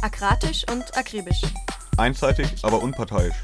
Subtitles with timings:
[0.00, 1.42] Akratisch und akribisch.
[1.96, 3.34] Einseitig, aber unparteiisch.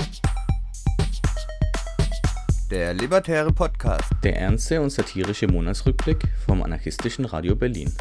[2.71, 4.09] Der Libertäre Podcast.
[4.23, 7.93] Der ernste und satirische Monatsrückblick vom anarchistischen Radio Berlin.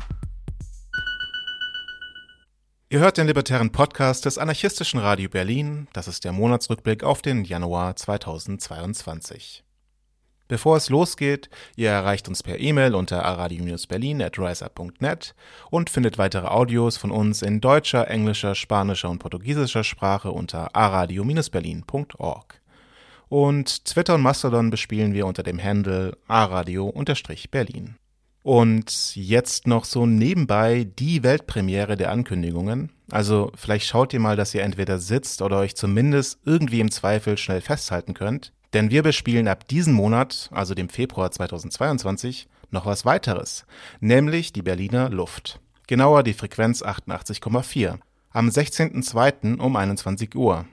[2.89, 5.87] Ihr hört den Libertären Podcast des anarchistischen Radio Berlin.
[5.93, 9.63] Das ist der Monatsrückblick auf den Januar 2022.
[10.47, 15.35] Bevor es losgeht, ihr erreicht uns per E-Mail unter aradio-berlin.riseup.net
[15.71, 22.61] und findet weitere Audios von uns in deutscher, englischer, spanischer und portugiesischer Sprache unter aradio-berlin.org.
[23.29, 27.95] Und Twitter und Mastodon bespielen wir unter dem Handle aradio-berlin.
[28.43, 32.91] Und jetzt noch so nebenbei die Weltpremiere der Ankündigungen.
[33.09, 37.37] Also vielleicht schaut ihr mal, dass ihr entweder sitzt oder euch zumindest irgendwie im Zweifel
[37.37, 38.51] schnell festhalten könnt.
[38.73, 43.65] Denn wir bespielen ab diesem Monat, also dem Februar 2022, noch was weiteres,
[43.99, 45.59] nämlich die Berliner Luft.
[45.87, 47.99] Genauer die Frequenz 88,4.
[48.31, 49.59] Am 16.02.
[49.59, 50.65] um 21 Uhr.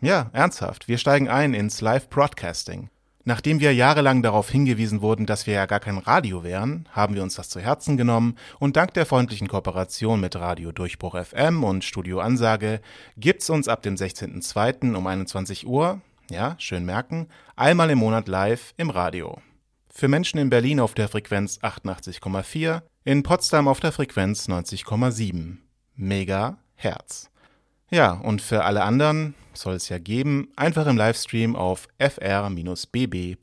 [0.00, 2.90] Ja, ernsthaft, wir steigen ein ins Live-Broadcasting.
[3.26, 7.22] Nachdem wir jahrelang darauf hingewiesen wurden, dass wir ja gar kein Radio wären, haben wir
[7.22, 11.84] uns das zu Herzen genommen und dank der freundlichen Kooperation mit Radio Durchbruch FM und
[11.84, 12.80] Studio Ansage
[13.16, 14.94] gibt's uns ab dem 16.02.
[14.94, 19.40] um 21 Uhr ja, schön merken, einmal im Monat live im Radio.
[19.88, 25.58] Für Menschen in Berlin auf der Frequenz 88,4, in Potsdam auf der Frequenz 90,7
[25.94, 27.30] Megahertz.
[27.90, 33.40] Ja, und für alle anderen soll es ja geben, einfach im Livestream auf fr-bb.org.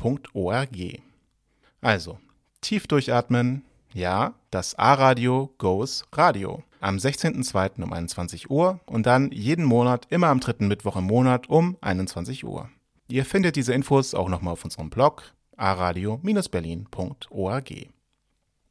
[1.82, 2.20] Also,
[2.59, 6.64] tief durchatmen, ja, das A-Radio goes Radio.
[6.82, 7.82] Am 16.02.
[7.84, 12.44] um 21 Uhr und dann jeden Monat immer am dritten Mittwoch im Monat um 21
[12.44, 12.72] Uhr.
[13.08, 17.74] Ihr findet diese Infos auch nochmal auf unserem Blog aradio-berlin.org.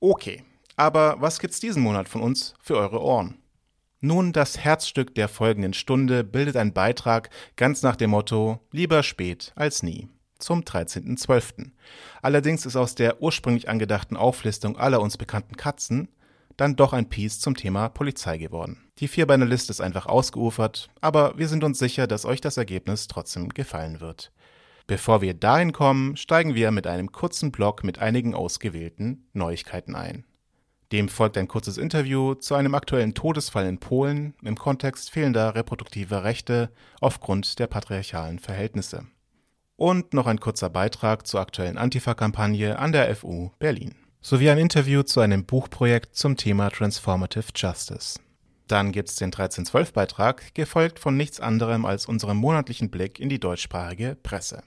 [0.00, 0.42] Okay,
[0.74, 3.36] aber was gibt's diesen Monat von uns für eure Ohren?
[4.00, 9.52] Nun, das Herzstück der folgenden Stunde bildet ein Beitrag ganz nach dem Motto Lieber spät
[9.54, 10.08] als nie
[10.40, 11.70] zum 13.12.
[12.22, 16.08] Allerdings ist aus der ursprünglich angedachten Auflistung aller uns bekannten Katzen
[16.60, 18.90] dann doch ein Piece zum Thema Polizei geworden.
[18.98, 23.48] Die Vierbeinerliste ist einfach ausgeufert, aber wir sind uns sicher, dass euch das Ergebnis trotzdem
[23.48, 24.30] gefallen wird.
[24.86, 30.24] Bevor wir dahin kommen, steigen wir mit einem kurzen Blog mit einigen ausgewählten Neuigkeiten ein.
[30.92, 36.24] Dem folgt ein kurzes Interview zu einem aktuellen Todesfall in Polen im Kontext fehlender reproduktiver
[36.24, 39.06] Rechte aufgrund der patriarchalen Verhältnisse
[39.76, 43.94] und noch ein kurzer Beitrag zur aktuellen Antifa-Kampagne an der FU Berlin.
[44.22, 48.20] Sowie ein Interview zu einem Buchprojekt zum Thema Transformative Justice.
[48.68, 54.18] Dann gibt's den 1312-Beitrag, gefolgt von nichts anderem als unserem monatlichen Blick in die deutschsprachige
[54.22, 54.62] Presse.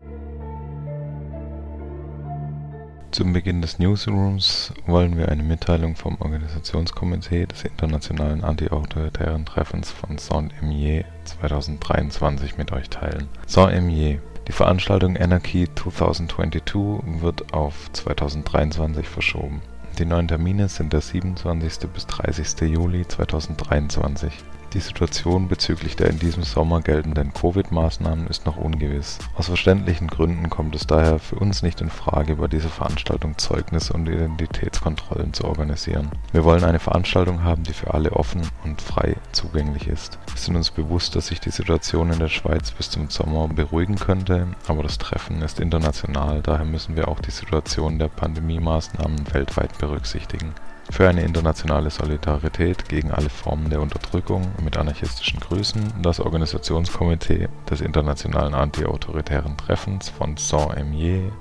[3.11, 10.17] Zum Beginn des Newsrooms wollen wir eine Mitteilung vom Organisationskomitee des Internationalen Anti-Autoritären Treffens von
[10.17, 13.29] Saint-Imier 2023 mit euch teilen.
[13.45, 19.61] Saint-Imier die Veranstaltung Anarchy 2022 wird auf 2023 verschoben.
[19.99, 21.89] Die neuen Termine sind der 27.
[21.89, 22.69] bis 30.
[22.69, 24.33] Juli 2023
[24.73, 29.19] die Situation bezüglich der in diesem Sommer geltenden Covid-Maßnahmen ist noch ungewiss.
[29.35, 33.91] Aus verständlichen Gründen kommt es daher für uns nicht in Frage, bei dieser Veranstaltung Zeugnis-
[33.91, 36.11] und Identitätskontrollen zu organisieren.
[36.31, 40.17] Wir wollen eine Veranstaltung haben, die für alle offen und frei zugänglich ist.
[40.27, 43.95] Wir sind uns bewusst, dass sich die Situation in der Schweiz bis zum Sommer beruhigen
[43.95, 49.77] könnte, aber das Treffen ist international, daher müssen wir auch die Situation der Pandemie-Maßnahmen weltweit
[49.77, 50.53] berücksichtigen
[50.89, 57.81] für eine internationale Solidarität gegen alle Formen der Unterdrückung mit anarchistischen Grüßen das Organisationskomitee des
[57.81, 61.31] Internationalen Anti-Autoritären Treffens von Saint-Imier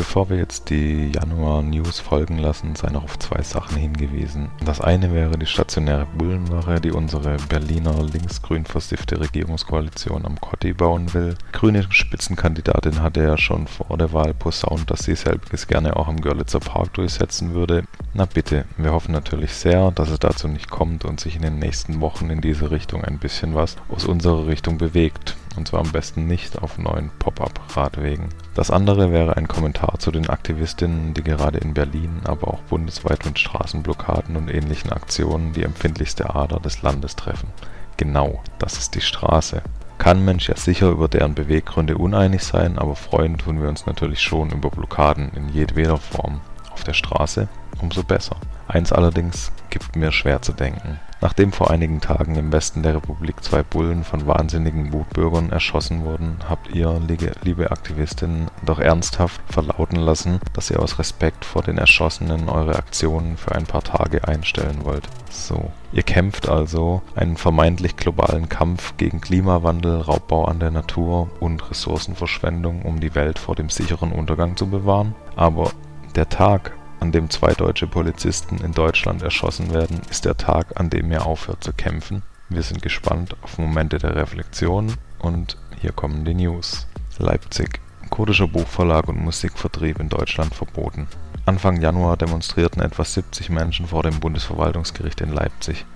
[0.00, 4.50] Bevor wir jetzt die Januar-News folgen lassen, sei noch auf zwei Sachen hingewiesen.
[4.64, 11.12] Das eine wäre die stationäre Bullenwache, die unsere Berliner linksgrün versiffte Regierungskoalition am Kotti bauen
[11.12, 11.36] will.
[11.52, 16.22] Grüne Spitzenkandidatin hatte ja schon vor der Wahl posaunt, dass sie selbiges gerne auch am
[16.22, 17.84] Görlitzer Park durchsetzen würde.
[18.14, 21.58] Na bitte, wir hoffen natürlich sehr, dass es dazu nicht kommt und sich in den
[21.58, 25.92] nächsten Wochen in diese Richtung ein bisschen was aus unserer Richtung bewegt und zwar am
[25.92, 28.28] besten nicht auf neuen Pop-up-Radwegen.
[28.54, 33.24] Das andere wäre ein Kommentar zu den Aktivistinnen, die gerade in Berlin, aber auch bundesweit
[33.24, 37.48] mit Straßenblockaden und ähnlichen Aktionen die empfindlichste Ader des Landes treffen.
[37.96, 39.62] Genau, das ist die Straße.
[39.98, 44.22] Kann Mensch ja sicher über deren Beweggründe uneinig sein, aber freuen tun wir uns natürlich
[44.22, 46.40] schon über Blockaden in jedweder Form.
[46.72, 47.48] Auf der Straße
[47.82, 48.36] umso besser.
[48.68, 50.98] Eins allerdings gibt mir schwer zu denken.
[51.22, 56.38] Nachdem vor einigen Tagen im Westen der Republik zwei Bullen von wahnsinnigen Wutbürgern erschossen wurden,
[56.48, 57.00] habt ihr,
[57.42, 63.36] liebe Aktivistinnen, doch ernsthaft verlauten lassen, dass ihr aus Respekt vor den Erschossenen eure Aktionen
[63.36, 65.06] für ein paar Tage einstellen wollt.
[65.28, 65.70] So.
[65.92, 72.82] Ihr kämpft also einen vermeintlich globalen Kampf gegen Klimawandel, Raubbau an der Natur und Ressourcenverschwendung,
[72.82, 75.14] um die Welt vor dem sicheren Untergang zu bewahren.
[75.36, 75.72] Aber
[76.14, 80.90] der Tag, an dem zwei deutsche Polizisten in Deutschland erschossen werden, ist der Tag, an
[80.90, 82.22] dem er aufhört zu kämpfen.
[82.48, 86.86] Wir sind gespannt auf Momente der Reflexion und hier kommen die News.
[87.18, 87.80] Leipzig.
[88.10, 91.06] Kurdischer Buchverlag und Musikvertrieb in Deutschland verboten.
[91.46, 95.86] Anfang Januar demonstrierten etwa 70 Menschen vor dem Bundesverwaltungsgericht in Leipzig.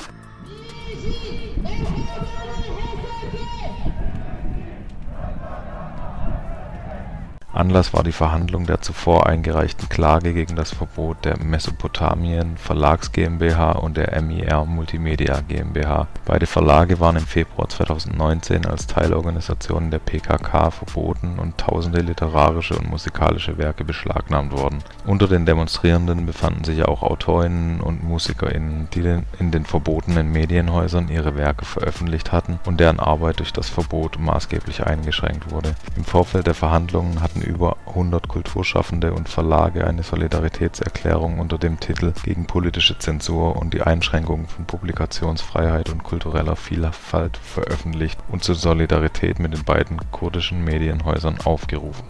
[7.54, 13.72] Anlass war die Verhandlung der zuvor eingereichten Klage gegen das Verbot der Mesopotamien Verlags GmbH
[13.72, 16.08] und der MIR Multimedia GmbH.
[16.24, 22.90] Beide Verlage waren im Februar 2019 als Teilorganisationen der PKK verboten und tausende literarische und
[22.90, 24.82] musikalische Werke beschlagnahmt worden.
[25.06, 29.04] Unter den Demonstrierenden befanden sich auch AutorInnen und MusikerInnen, die
[29.38, 34.84] in den verbotenen Medienhäusern ihre Werke veröffentlicht hatten und deren Arbeit durch das Verbot maßgeblich
[34.84, 35.76] eingeschränkt wurde.
[35.94, 42.12] Im Vorfeld der Verhandlungen hatten über 100 Kulturschaffende und Verlage eine Solidaritätserklärung unter dem Titel
[42.24, 49.38] Gegen politische Zensur und die Einschränkung von Publikationsfreiheit und kultureller Vielfalt veröffentlicht und zur Solidarität
[49.38, 52.04] mit den beiden kurdischen Medienhäusern aufgerufen.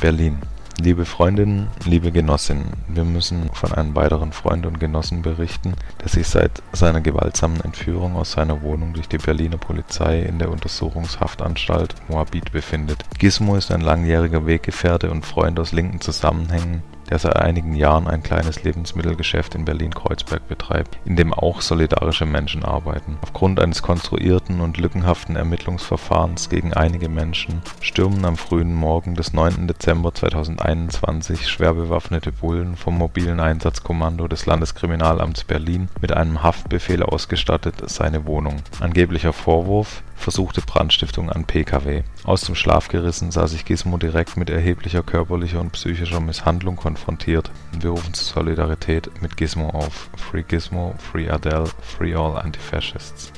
[0.00, 0.40] Berlin
[0.78, 6.28] Liebe Freundinnen, liebe Genossinnen, wir müssen von einem weiteren Freund und Genossen berichten, der sich
[6.28, 12.52] seit seiner gewaltsamen Entführung aus seiner Wohnung durch die Berliner Polizei in der Untersuchungshaftanstalt Moabit
[12.52, 13.04] befindet.
[13.18, 18.22] Gizmo ist ein langjähriger Weggefährte und Freund aus linken Zusammenhängen der seit einigen Jahren ein
[18.22, 23.18] kleines Lebensmittelgeschäft in Berlin-Kreuzberg betreibt, in dem auch solidarische Menschen arbeiten.
[23.22, 29.66] Aufgrund eines konstruierten und lückenhaften Ermittlungsverfahrens gegen einige Menschen stürmen am frühen Morgen des 9.
[29.66, 37.76] Dezember 2021 schwer bewaffnete Bullen vom mobilen Einsatzkommando des Landeskriminalamts Berlin mit einem Haftbefehl ausgestattet
[37.88, 38.56] seine Wohnung.
[38.80, 42.02] Angeblicher Vorwurf versuchte Brandstiftung an Pkw.
[42.26, 47.52] Aus dem Schlaf gerissen sah sich Gizmo direkt mit erheblicher körperlicher und psychischer Misshandlung konfrontiert.
[47.78, 50.10] Wir rufen zur Solidarität mit Gizmo auf.
[50.16, 53.32] Free Gizmo, Free Adele, Free All Antifascists.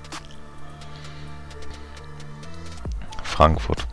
[3.23, 3.87] Frankfurt.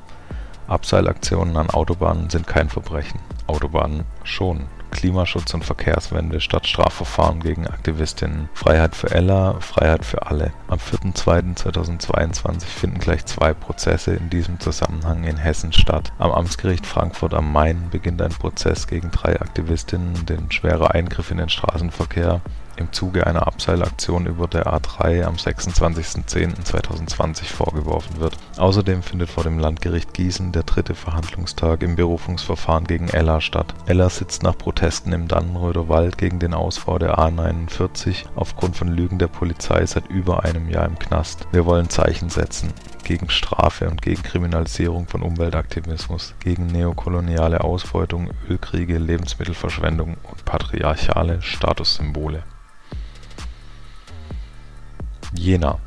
[0.68, 3.20] Abseilaktionen an Autobahnen sind kein Verbrechen.
[3.48, 4.62] Autobahnen schon.
[4.96, 8.48] Klimaschutz und Verkehrswende statt Strafverfahren gegen Aktivistinnen.
[8.54, 10.54] Freiheit für Ella, Freiheit für alle.
[10.70, 16.14] Am 4.2.2022 finden gleich zwei Prozesse in diesem Zusammenhang in Hessen statt.
[16.18, 21.38] Am Amtsgericht Frankfurt am Main beginnt ein Prozess gegen drei Aktivistinnen, den schwerer Eingriff in
[21.38, 22.40] den Straßenverkehr
[22.78, 28.38] im Zuge einer Abseilaktion über der A3 am 26.10.2020 vorgeworfen wird.
[28.58, 33.76] Außerdem findet vor dem Landgericht Gießen der dritte Verhandlungstag im Berufungsverfahren gegen Ella statt.
[33.86, 39.20] Ella sitzt nach Protesten im Dannenröder Wald gegen den Ausbau der A49 aufgrund von Lügen
[39.20, 41.48] der Polizei seit über einem Jahr im Knast.
[41.52, 42.74] Wir wollen Zeichen setzen
[43.06, 52.44] gegen Strafe und gegen Kriminalisierung von Umweltaktivismus, gegen neokoloniale Ausbeutung, Ölkriege, Lebensmittelverschwendung und patriarchale Statussymbole.
[55.38, 55.80] Jena.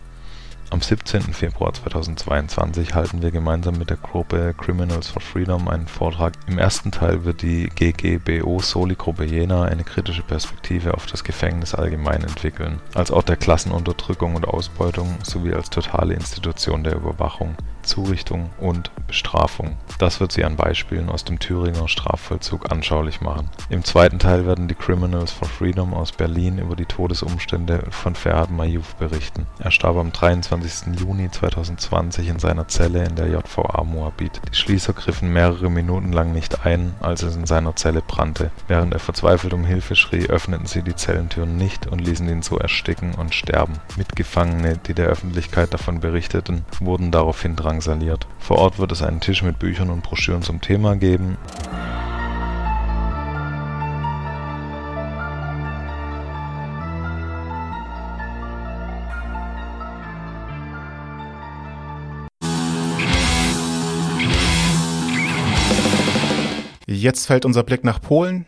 [0.71, 1.33] Am 17.
[1.33, 6.35] Februar 2022 halten wir gemeinsam mit der Gruppe Criminals for Freedom einen Vortrag.
[6.47, 12.23] Im ersten Teil wird die GGBO Soli-Gruppe Jena eine kritische Perspektive auf das Gefängnis allgemein
[12.23, 17.57] entwickeln, als Ort der Klassenunterdrückung und Ausbeutung sowie als totale Institution der Überwachung.
[17.89, 19.77] Zurichtung und Bestrafung.
[19.99, 23.49] Das wird sie an Beispielen aus dem Thüringer Strafvollzug anschaulich machen.
[23.71, 28.51] Im zweiten Teil werden die Criminals for Freedom aus Berlin über die Todesumstände von Ferhat
[28.51, 29.47] Mayouf berichten.
[29.59, 31.01] Er starb am 23.
[31.01, 34.41] Juni 2020 in seiner Zelle in der JVA Moabit.
[34.53, 38.51] Die Schließer griffen mehrere Minuten lang nicht ein, als es in seiner Zelle brannte.
[38.69, 42.59] Während er verzweifelt um Hilfe schrie, öffneten sie die Zellentüren nicht und ließen ihn so
[42.59, 43.75] ersticken und sterben.
[43.97, 48.27] Mitgefangene, die der Öffentlichkeit davon berichteten, wurden daraufhin dran drangsaliert.
[48.39, 51.37] Vor Ort wird es einen Tisch mit Büchern und Broschüren zum Thema geben.
[66.87, 68.47] Jetzt fällt unser Blick nach Polen.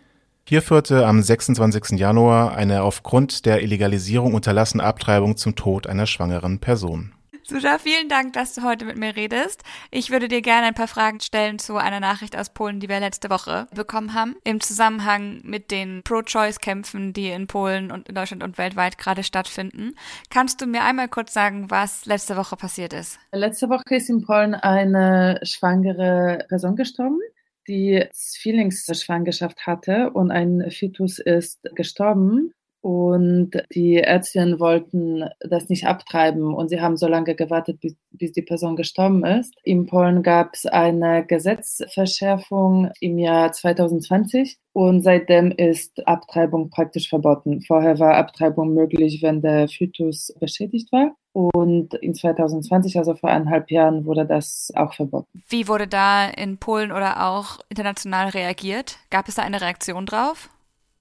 [0.49, 2.01] Hier führte am 26.
[2.01, 7.13] Januar eine aufgrund der Illegalisierung unterlassene Abtreibung zum Tod einer schwangeren Person.
[7.51, 9.65] Susha, vielen Dank, dass du heute mit mir redest.
[9.91, 13.01] Ich würde dir gerne ein paar Fragen stellen zu einer Nachricht aus Polen, die wir
[13.01, 18.45] letzte Woche bekommen haben, im Zusammenhang mit den Pro-Choice-Kämpfen, die in Polen und in Deutschland
[18.45, 19.97] und weltweit gerade stattfinden.
[20.31, 23.19] Kannst du mir einmal kurz sagen, was letzte Woche passiert ist?
[23.33, 27.19] Letzte Woche ist in Polen eine schwangere Person gestorben
[27.67, 32.53] die Zwillingsschwangerschaft hatte und ein Fetus ist gestorben.
[32.83, 38.33] Und die Ärztinnen wollten das nicht abtreiben und sie haben so lange gewartet, bis, bis
[38.33, 39.55] die Person gestorben ist.
[39.65, 47.61] In Polen gab es eine Gesetzverschärfung im Jahr 2020 und seitdem ist Abtreibung praktisch verboten.
[47.61, 51.15] Vorher war Abtreibung möglich, wenn der Fötus beschädigt war.
[51.33, 55.43] Und in 2020, also vor eineinhalb Jahren, wurde das auch verboten.
[55.49, 58.99] Wie wurde da in Polen oder auch international reagiert?
[59.11, 60.49] Gab es da eine Reaktion drauf?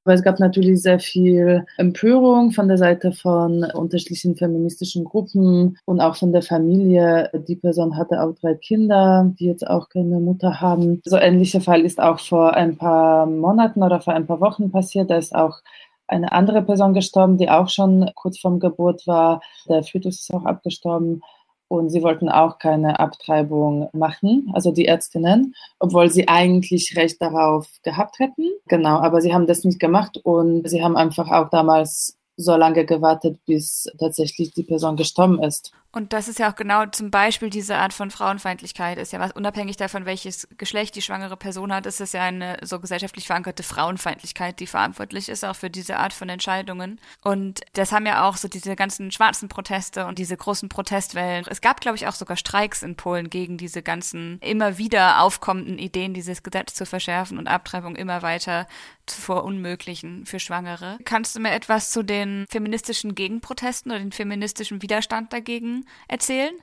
[0.10, 6.02] Aber es gab natürlich sehr viel Empörung von der Seite von unterschiedlichen feministischen Gruppen und
[6.02, 7.30] auch von der Familie.
[7.48, 11.00] Die Person hatte auch drei Kinder, die jetzt auch keine Mutter haben.
[11.06, 15.12] So ähnlicher Fall ist auch vor ein paar Monaten oder vor ein paar Wochen passiert.
[15.12, 15.60] Da ist auch
[16.08, 19.42] eine andere Person gestorben, die auch schon kurz vorm Geburt war.
[19.68, 21.22] Der Fötus ist auch abgestorben.
[21.70, 27.68] Und sie wollten auch keine Abtreibung machen, also die Ärztinnen, obwohl sie eigentlich Recht darauf
[27.84, 28.50] gehabt hätten.
[28.68, 32.86] Genau, aber sie haben das nicht gemacht und sie haben einfach auch damals so lange
[32.86, 35.72] gewartet, bis tatsächlich die Person gestorben ist.
[35.92, 39.32] Und das ist ja auch genau zum Beispiel diese Art von Frauenfeindlichkeit, ist ja was
[39.32, 43.64] unabhängig davon, welches Geschlecht die schwangere Person hat, ist es ja eine so gesellschaftlich verankerte
[43.64, 47.00] Frauenfeindlichkeit, die verantwortlich ist auch für diese Art von Entscheidungen.
[47.24, 51.46] Und das haben ja auch so diese ganzen schwarzen Proteste und diese großen Protestwellen.
[51.50, 55.80] Es gab, glaube ich, auch sogar Streiks in Polen gegen diese ganzen immer wieder aufkommenden
[55.80, 58.68] Ideen, dieses Gesetz zu verschärfen und Abtreibung immer weiter
[59.08, 61.00] zu verunmöglichen für Schwangere.
[61.04, 66.54] Kannst du mir etwas zu den feministischen Gegenprotesten oder den feministischen Widerstand dagegen erzählen?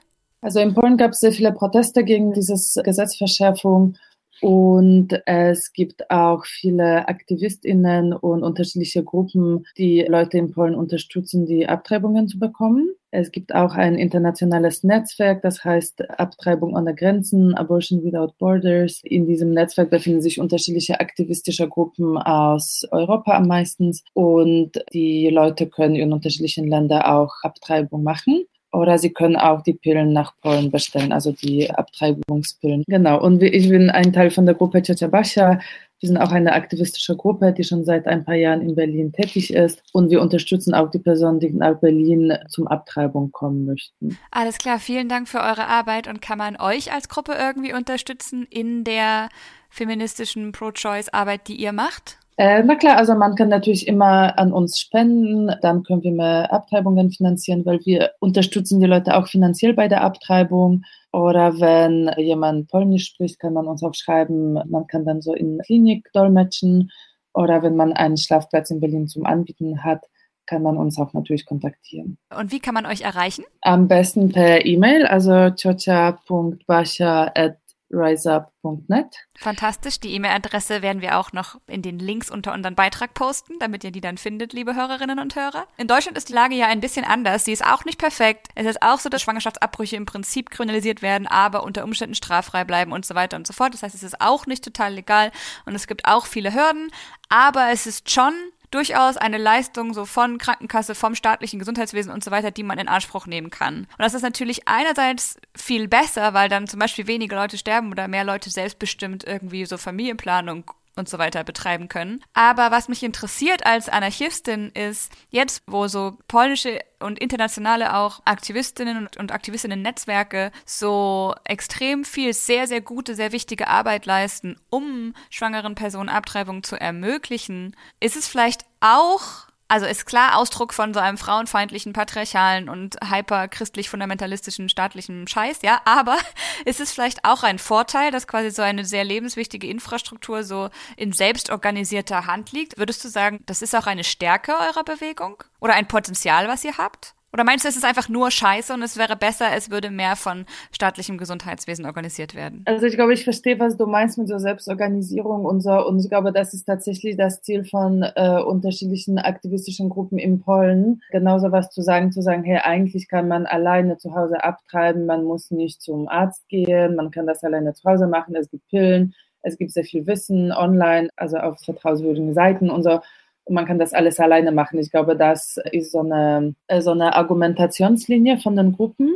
[0.41, 3.97] Also in Polen gab es sehr viele Proteste gegen diese Gesetzverschärfung
[4.43, 11.69] und es gibt auch viele AktivistInnen und unterschiedliche Gruppen, die Leute in Polen unterstützen, die
[11.69, 12.91] Abtreibungen zu bekommen.
[13.11, 19.01] Es gibt auch ein internationales Netzwerk, das heißt Abtreibung ohne Grenzen, Abortion Without Borders.
[19.05, 25.67] In diesem Netzwerk befinden sich unterschiedliche aktivistische Gruppen aus Europa am meisten und die Leute
[25.67, 28.45] können in unterschiedlichen Ländern auch Abtreibung machen.
[28.77, 32.85] Oder Sie können auch die Pillen nach Polen bestellen, also die Abtreibungspillen.
[32.87, 33.21] Genau.
[33.21, 35.59] Und ich bin ein Teil von der Gruppe Ciocia Basia.
[36.01, 39.51] Wir sind auch eine aktivistische Gruppe, die schon seit ein paar Jahren in Berlin tätig
[39.51, 39.83] ist.
[39.95, 44.19] Und wir unterstützen auch die Personen, die nach Berlin zum Abtreibung kommen möchten.
[44.31, 44.79] Alles klar.
[44.79, 46.07] Vielen Dank für eure Arbeit.
[46.07, 49.31] Und kann man euch als Gruppe irgendwie unterstützen in der
[49.71, 52.19] feministischen Pro-Choice-Arbeit, die ihr macht?
[52.39, 56.53] Äh, na klar, also man kann natürlich immer an uns spenden, dann können wir mehr
[56.53, 60.85] Abtreibungen finanzieren, weil wir unterstützen die Leute auch finanziell bei der Abtreibung.
[61.13, 65.59] Oder wenn jemand Polnisch spricht, kann man uns auch schreiben, man kann dann so in
[65.65, 66.91] Klinik dolmetschen.
[67.33, 70.05] Oder wenn man einen Schlafplatz in Berlin zum Anbieten hat,
[70.45, 72.19] kann man uns auch natürlich kontaktieren.
[72.39, 73.45] Und wie kann man euch erreichen?
[73.63, 77.57] Am besten per E-Mail, also chocha.bascha@
[77.91, 79.15] riseup.net.
[79.39, 80.01] Fantastisch.
[80.01, 83.91] Die E-Mail-Adresse werden wir auch noch in den Links unter unseren Beitrag posten, damit ihr
[83.91, 85.67] die dann findet, liebe Hörerinnen und Hörer.
[85.77, 87.45] In Deutschland ist die Lage ja ein bisschen anders.
[87.45, 88.49] Sie ist auch nicht perfekt.
[88.55, 92.93] Es ist auch so, dass Schwangerschaftsabbrüche im Prinzip kriminalisiert werden, aber unter Umständen straffrei bleiben
[92.93, 93.75] und so weiter und so fort.
[93.75, 95.31] Das heißt, es ist auch nicht total legal
[95.65, 96.91] und es gibt auch viele Hürden,
[97.29, 98.33] aber es ist schon
[98.71, 102.89] durchaus eine Leistung so von Krankenkasse, vom staatlichen Gesundheitswesen und so weiter, die man in
[102.89, 103.81] Anspruch nehmen kann.
[103.81, 108.09] Und das ist natürlich einerseits viel besser, weil dann zum Beispiel weniger Leute sterben oder
[108.09, 112.25] mehr Leute selbstbestimmt irgendwie so Familienplanung und so weiter betreiben können.
[112.35, 119.09] Aber was mich interessiert als Anarchistin ist, jetzt wo so polnische und internationale auch Aktivistinnen
[119.19, 126.09] und Aktivistinnen-Netzwerke so extrem viel sehr, sehr gute, sehr wichtige Arbeit leisten, um schwangeren Personen
[126.09, 131.93] Abtreibung zu ermöglichen, ist es vielleicht auch also ist klar Ausdruck von so einem frauenfeindlichen,
[131.93, 136.19] patriarchalen und hyperchristlich-fundamentalistischen staatlichen Scheiß, ja, aber
[136.65, 141.13] ist es vielleicht auch ein Vorteil, dass quasi so eine sehr lebenswichtige Infrastruktur so in
[141.13, 142.79] selbstorganisierter Hand liegt?
[142.79, 146.79] Würdest du sagen, das ist auch eine Stärke eurer Bewegung oder ein Potenzial, was ihr
[146.79, 147.15] habt?
[147.37, 150.17] Oder meinst du, es ist einfach nur scheiße und es wäre besser, es würde mehr
[150.17, 152.63] von staatlichem Gesundheitswesen organisiert werden?
[152.65, 155.87] Also ich glaube, ich verstehe, was du meinst mit so Selbstorganisierung und so.
[155.87, 161.03] Und ich glaube, das ist tatsächlich das Ziel von äh, unterschiedlichen aktivistischen Gruppen in Polen.
[161.11, 165.23] Genauso was zu sagen, zu sagen, hey, eigentlich kann man alleine zu Hause abtreiben, man
[165.23, 169.15] muss nicht zum Arzt gehen, man kann das alleine zu Hause machen, es gibt Pillen,
[169.43, 173.01] es gibt sehr viel Wissen online, also auf vertrauenswürdigen Seiten und so
[173.49, 174.79] man kann das alles alleine machen.
[174.79, 179.15] Ich glaube, das ist so eine, so eine Argumentationslinie von den Gruppen,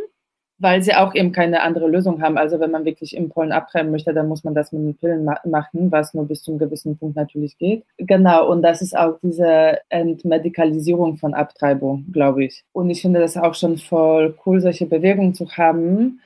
[0.58, 2.36] weil sie auch eben keine andere Lösung haben.
[2.36, 5.24] Also wenn man wirklich in Polen abtreiben möchte, dann muss man das mit den Pillen
[5.24, 7.84] ma machen, was nur bis zu einem gewissen Punkt natürlich geht.
[7.96, 12.62] Genau, und das ist auch diese Entmedikalisierung von Abtreibung, glaube ich.
[12.72, 16.20] Und ich finde das auch schon voll cool, solche Bewegungen zu haben.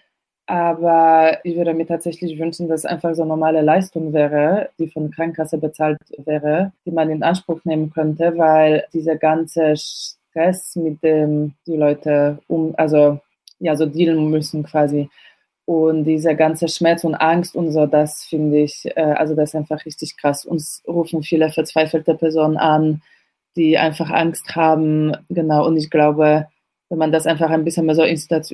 [0.47, 5.57] Aber ich würde mir tatsächlich wünschen, dass einfach so normale Leistung wäre, die von Krankenkasse
[5.59, 11.77] bezahlt wäre, die man in Anspruch nehmen könnte, weil dieser ganze Stress, mit dem die
[11.77, 13.21] Leute um, also
[13.59, 15.09] ja, so dealen müssen quasi.
[15.67, 19.55] Und dieser ganze Schmerz und Angst und so, das finde ich, äh, also das ist
[19.55, 20.45] einfach richtig krass.
[20.45, 23.01] Uns rufen viele verzweifelte Personen an,
[23.57, 25.17] die einfach Angst haben.
[25.31, 26.49] Genau, und ich glaube,
[26.95, 28.05] wenn man das einfach ein bisschen mehr so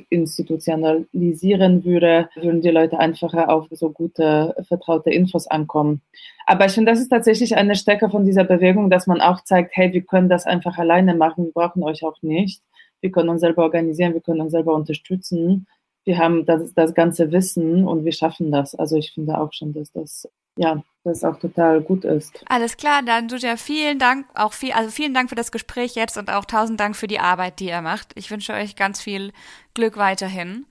[0.09, 6.01] institutionalisieren würde, würden die Leute einfacher auf so gute, vertraute Infos ankommen.
[6.45, 9.71] Aber ich finde, das ist tatsächlich eine Stärke von dieser Bewegung, dass man auch zeigt,
[9.75, 12.61] hey, wir können das einfach alleine machen, wir brauchen euch auch nicht
[13.01, 15.67] wir können uns selber organisieren, wir können uns selber unterstützen.
[16.05, 18.75] Wir haben das, das ganze Wissen und wir schaffen das.
[18.75, 20.27] Also ich finde auch schon, dass das
[20.57, 22.43] ja, das auch total gut ist.
[22.47, 26.17] Alles klar, dann Julia, vielen Dank, auch viel, also vielen Dank für das Gespräch jetzt
[26.17, 28.11] und auch tausend Dank für die Arbeit, die ihr macht.
[28.15, 29.31] Ich wünsche euch ganz viel
[29.73, 30.65] Glück weiterhin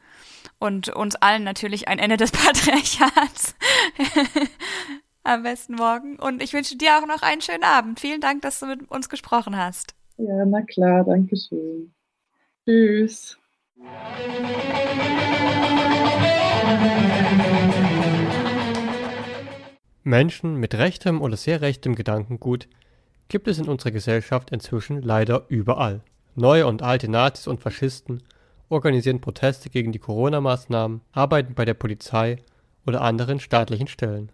[0.59, 3.57] und uns allen natürlich ein Ende des Patriarchats.
[5.23, 6.17] Am besten morgen.
[6.17, 8.01] Und ich wünsche dir auch noch einen schönen Abend.
[8.01, 9.95] Vielen Dank, dass du mit uns gesprochen hast.
[10.17, 11.93] Ja, na klar, danke schön.
[12.65, 13.37] Tschüss.
[20.03, 22.69] Menschen mit rechtem oder sehr rechtem Gedankengut
[23.29, 26.03] gibt es in unserer Gesellschaft inzwischen leider überall.
[26.35, 28.23] Neue und alte Nazis und Faschisten
[28.71, 32.37] organisieren Proteste gegen die Corona-Maßnahmen, arbeiten bei der Polizei
[32.87, 34.33] oder anderen staatlichen Stellen.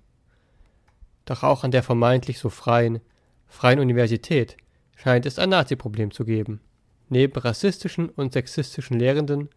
[1.24, 3.00] Doch auch an der vermeintlich so freien,
[3.48, 4.56] freien Universität
[4.94, 6.60] scheint es ein Nazi-Problem zu geben.
[7.08, 9.48] Neben rassistischen und sexistischen Lehrenden,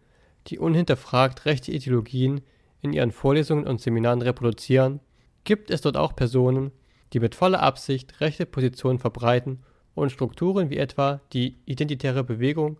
[0.48, 2.40] die unhinterfragt rechte Ideologien
[2.80, 5.00] in ihren Vorlesungen und Seminaren reproduzieren,
[5.44, 6.72] gibt es dort auch Personen,
[7.12, 9.62] die mit voller Absicht rechte Positionen verbreiten
[9.94, 12.78] und Strukturen wie etwa die Identitäre Bewegung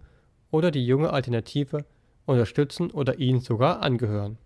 [0.51, 1.85] oder die Junge Alternative
[2.27, 4.39] unterstützen oder ihnen sogar angehören.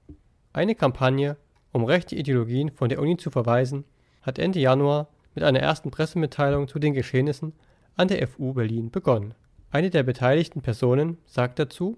[0.52, 1.36] Eine Kampagne,
[1.72, 3.84] um rechte Ideologien von der Uni zu verweisen,
[4.22, 7.58] hat Ende Januar mit einer ersten Pressemitteilung zu den Geschehnissen
[7.96, 9.34] an der FU Berlin begonnen.
[9.70, 11.96] Eine der beteiligten Personen sagt dazu,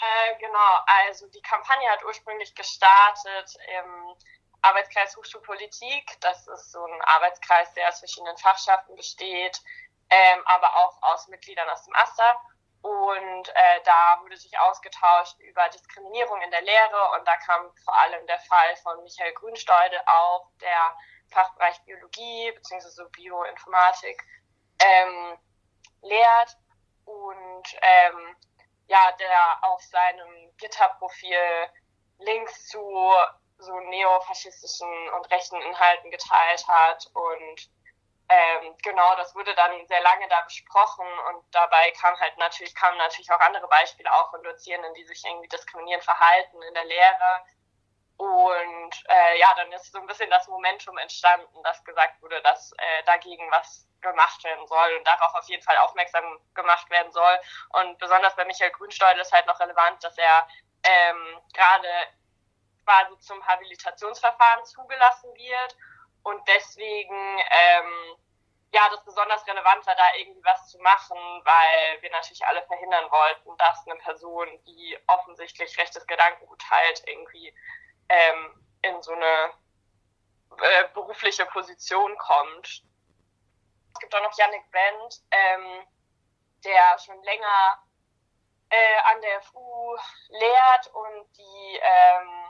[0.00, 4.16] äh, genau, also die Kampagne hat ursprünglich gestartet im
[4.62, 6.16] Arbeitskreis Hochschulpolitik.
[6.20, 9.60] Das ist so ein Arbeitskreis, der aus verschiedenen Fachschaften besteht,
[10.10, 12.40] ähm, aber auch aus Mitgliedern aus dem AStA.
[12.82, 17.94] Und äh, da wurde sich ausgetauscht über Diskriminierung in der Lehre und da kam vor
[17.94, 20.96] allem der Fall von Michael Grünsteude auf, der
[21.30, 23.04] Fachbereich Biologie bzw.
[23.12, 24.20] Bioinformatik
[24.80, 25.38] ähm,
[26.02, 26.56] lehrt
[27.04, 28.36] und ähm,
[28.88, 31.70] ja, der auf seinem Gitterprofil
[32.18, 33.14] Links zu
[33.62, 37.70] so neofaschistischen und rechten Inhalten geteilt hat und
[38.28, 42.96] ähm, genau, das wurde dann sehr lange da besprochen und dabei kam halt natürlich, kamen
[42.96, 47.44] natürlich auch andere Beispiele auch von Dozierenden, die sich irgendwie diskriminierend verhalten in der Lehre.
[48.16, 52.72] Und äh, ja, dann ist so ein bisschen das Momentum entstanden, dass gesagt wurde, dass
[52.78, 57.38] äh, dagegen was gemacht werden soll und darauf auf jeden Fall aufmerksam gemacht werden soll.
[57.70, 60.46] Und besonders bei Michael Grünsteuer ist halt noch relevant, dass er
[60.84, 61.88] ähm, gerade
[62.84, 65.76] quasi zum Habilitationsverfahren zugelassen wird
[66.22, 68.16] und deswegen ähm,
[68.72, 73.10] ja, das besonders relevant war, da irgendwie was zu machen, weil wir natürlich alle verhindern
[73.10, 77.54] wollten, dass eine Person, die offensichtlich rechtes Gedankengut teilt, irgendwie
[78.08, 79.52] ähm, in so eine
[80.58, 82.82] äh, berufliche Position kommt.
[83.94, 85.86] Es gibt auch noch Yannick Wendt, ähm,
[86.64, 87.82] der schon länger
[88.70, 89.96] äh, an der FU
[90.30, 92.41] lehrt und die ähm,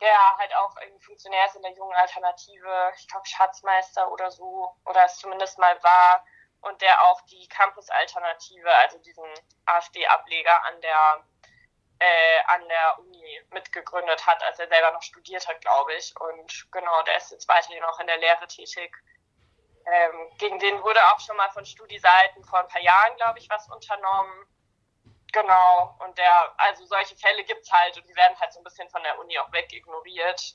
[0.00, 4.74] der halt auch irgendwie Funktionär ist in der jungen Alternative, ich glaube Schatzmeister oder so,
[4.84, 6.24] oder es zumindest mal war,
[6.60, 9.24] und der auch die Campus-Alternative, also diesen
[9.66, 11.24] AfD-Ableger an der
[12.00, 16.14] äh, an der Uni mitgegründet hat, als er selber noch studiert hat, glaube ich.
[16.20, 18.96] Und genau, der ist jetzt weiterhin auch in der Lehre tätig.
[19.84, 23.48] Ähm, gegen den wurde auch schon mal von Studieseiten vor ein paar Jahren, glaube ich,
[23.50, 24.46] was unternommen.
[25.32, 28.64] Genau, und der, also solche Fälle gibt es halt und die werden halt so ein
[28.64, 30.54] bisschen von der Uni auch weg ignoriert.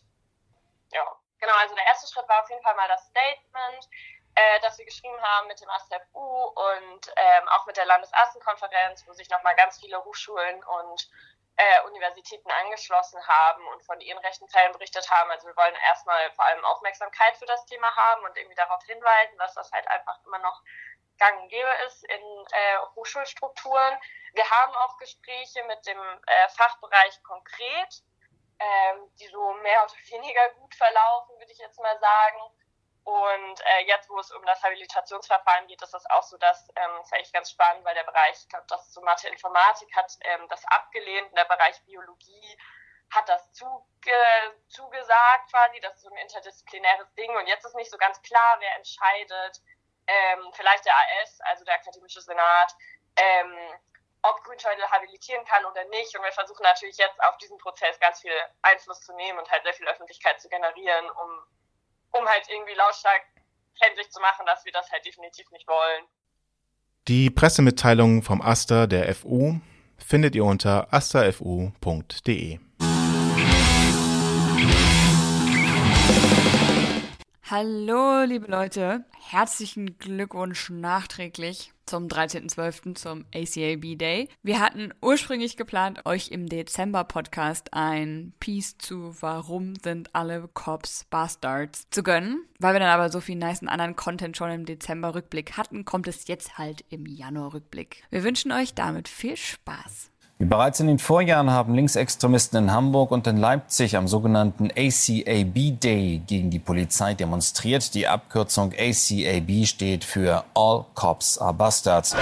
[0.92, 3.90] Ja, genau, also der erste Schritt war auf jeden Fall mal das Statement,
[4.36, 9.14] äh, das wir geschrieben haben mit dem AStFU und ähm, auch mit der Landesarstenkonferenz, wo
[9.14, 11.10] sich nochmal ganz viele Hochschulen und
[11.56, 15.30] äh, Universitäten angeschlossen haben und von ihren rechten Fällen berichtet haben.
[15.30, 19.38] Also wir wollen erstmal vor allem Aufmerksamkeit für das Thema haben und irgendwie darauf hinweisen,
[19.38, 20.64] dass das halt einfach immer noch
[21.18, 22.22] gang und gäbe ist in
[22.52, 23.98] äh, Hochschulstrukturen.
[24.34, 28.04] Wir haben auch Gespräche mit dem äh, Fachbereich konkret,
[28.60, 32.42] ähm, die so mehr oder weniger gut verlaufen, würde ich jetzt mal sagen.
[33.06, 36.92] Und äh, jetzt, wo es um das Habilitationsverfahren geht, ist es auch so, dass, ähm,
[36.98, 40.48] das ist eigentlich ganz spannend, weil der Bereich, ich glaube, das so Mathe-Informatik hat ähm,
[40.48, 42.58] das abgelehnt und der Bereich Biologie
[43.12, 43.84] hat das zuge
[44.70, 48.56] zugesagt quasi, das ist so ein interdisziplinäres Ding und jetzt ist nicht so ganz klar,
[48.60, 49.62] wer entscheidet,
[50.08, 52.76] ähm, vielleicht der AS, also der Akademische Senat,
[53.16, 53.80] ähm,
[54.24, 56.16] ob Grünschäudel habilitieren kann oder nicht.
[56.18, 59.64] Und wir versuchen natürlich jetzt auf diesen Prozess ganz viel Einfluss zu nehmen und halt
[59.64, 63.22] sehr viel Öffentlichkeit zu generieren, um, um halt irgendwie lautstark
[63.82, 66.06] kenntlich zu machen, dass wir das halt definitiv nicht wollen.
[67.08, 69.60] Die Pressemitteilung vom Aster der FU
[69.98, 72.60] findet ihr unter asterfu.de.
[77.56, 79.06] Hallo, liebe Leute.
[79.30, 82.96] Herzlichen Glückwunsch nachträglich zum 13.12.
[82.96, 84.28] zum ACAB Day.
[84.42, 91.88] Wir hatten ursprünglich geplant, euch im Dezember-Podcast ein Piece zu Warum sind alle Cops Bastards
[91.92, 92.44] zu gönnen.
[92.58, 96.28] Weil wir dann aber so viel nice anderen Content schon im Dezember-Rückblick hatten, kommt es
[96.28, 98.02] jetzt halt im Januar-Rückblick.
[98.10, 100.10] Wir wünschen euch damit viel Spaß.
[100.40, 105.80] Wie bereits in den Vorjahren haben Linksextremisten in Hamburg und in Leipzig am sogenannten ACAB
[105.80, 107.94] Day gegen die Polizei demonstriert.
[107.94, 112.16] Die Abkürzung ACAB steht für All Cops are Bastards.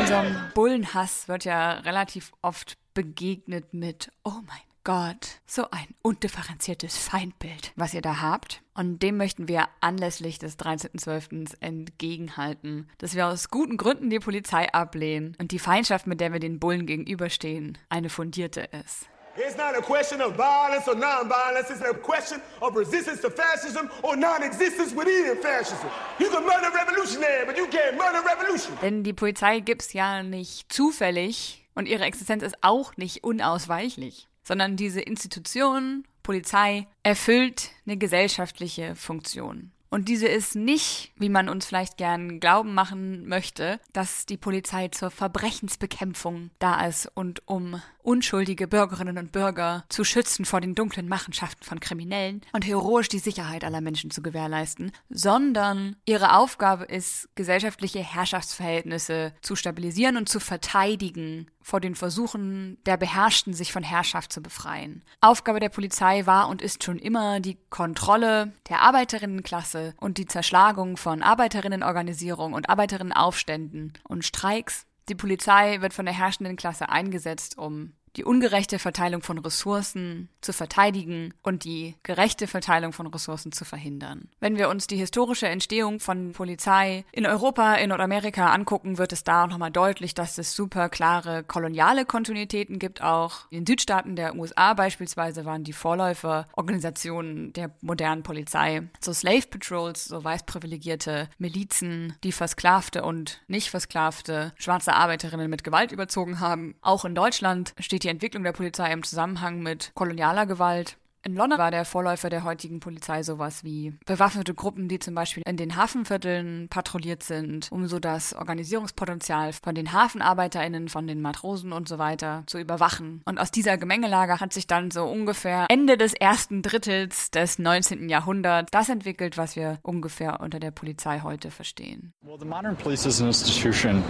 [0.00, 7.72] Unserem Bullenhass wird ja relativ oft begegnet mit Oh mein Gott, so ein undifferenziertes Feindbild,
[7.74, 8.62] was ihr da habt.
[8.72, 11.56] Und dem möchten wir anlässlich des 13.12.
[11.58, 16.38] entgegenhalten, dass wir aus guten Gründen die Polizei ablehnen und die Feindschaft, mit der wir
[16.38, 19.08] den Bullen gegenüberstehen, eine fundierte ist.
[19.36, 21.68] It's not a question of violence or non-violence.
[21.68, 25.88] It's a question of resistance to fascism or non-existence within fascism.
[26.20, 28.78] You can murder revolutionary, but you can't murder revolution.
[28.82, 34.76] Denn die Polizei gibt's ja nicht zufällig und ihre Existenz ist auch nicht unausweichlich sondern
[34.76, 39.72] diese Institution, Polizei, erfüllt eine gesellschaftliche Funktion.
[39.90, 44.88] Und diese ist nicht, wie man uns vielleicht gern glauben machen möchte, dass die Polizei
[44.88, 51.08] zur Verbrechensbekämpfung da ist und um unschuldige Bürgerinnen und Bürger zu schützen vor den dunklen
[51.08, 57.28] Machenschaften von Kriminellen und heroisch die Sicherheit aller Menschen zu gewährleisten, sondern ihre Aufgabe ist,
[57.34, 64.32] gesellschaftliche Herrschaftsverhältnisse zu stabilisieren und zu verteidigen vor den Versuchen der Beherrschten, sich von Herrschaft
[64.32, 65.02] zu befreien.
[65.20, 70.96] Aufgabe der Polizei war und ist schon immer die Kontrolle der Arbeiterinnenklasse und die Zerschlagung
[70.96, 74.86] von Arbeiterinnenorganisierungen und Arbeiterinnenaufständen und Streiks.
[75.08, 80.52] Die Polizei wird von der herrschenden Klasse eingesetzt, um die ungerechte Verteilung von Ressourcen zu
[80.52, 84.28] verteidigen und die gerechte Verteilung von Ressourcen zu verhindern.
[84.40, 89.24] Wenn wir uns die historische Entstehung von Polizei in Europa, in Nordamerika angucken, wird es
[89.24, 93.02] da nochmal deutlich, dass es super klare koloniale Kontinuitäten gibt.
[93.02, 100.06] Auch in Südstaaten der USA beispielsweise waren die Vorläuferorganisationen der modernen Polizei so Slave Patrols,
[100.06, 106.76] so weißprivilegierte Milizen, die versklavte und nicht versklavte schwarze Arbeiterinnen mit Gewalt überzogen haben.
[106.80, 110.96] Auch in Deutschland steht die Entwicklung der Polizei im Zusammenhang mit kolonialer Gewalt.
[111.26, 115.42] In London war der Vorläufer der heutigen Polizei sowas wie bewaffnete Gruppen, die zum Beispiel
[115.44, 121.72] in den Hafenvierteln patrouilliert sind, um so das Organisierungspotenzial von den HafenarbeiterInnen, von den Matrosen
[121.72, 123.22] und so weiter zu überwachen.
[123.24, 128.08] Und aus dieser Gemengelage hat sich dann so ungefähr Ende des ersten Drittels des 19.
[128.08, 132.12] Jahrhunderts das entwickelt, was wir ungefähr unter der Polizei heute verstehen.
[132.22, 134.04] Well, the modern police as an institution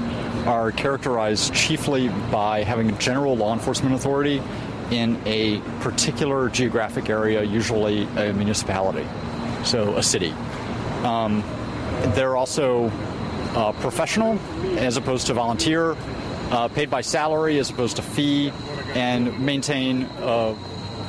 [0.44, 4.42] are characterized chiefly by having a general law enforcement authority
[4.90, 9.06] in a particular geographic area, usually a municipality,
[9.64, 10.32] so a city.
[11.02, 11.42] Um,
[12.14, 12.90] they're also
[13.54, 14.38] uh, professional
[14.78, 15.96] as opposed to volunteer,
[16.50, 18.52] uh, paid by salary as opposed to fee,
[18.94, 20.54] and maintain a,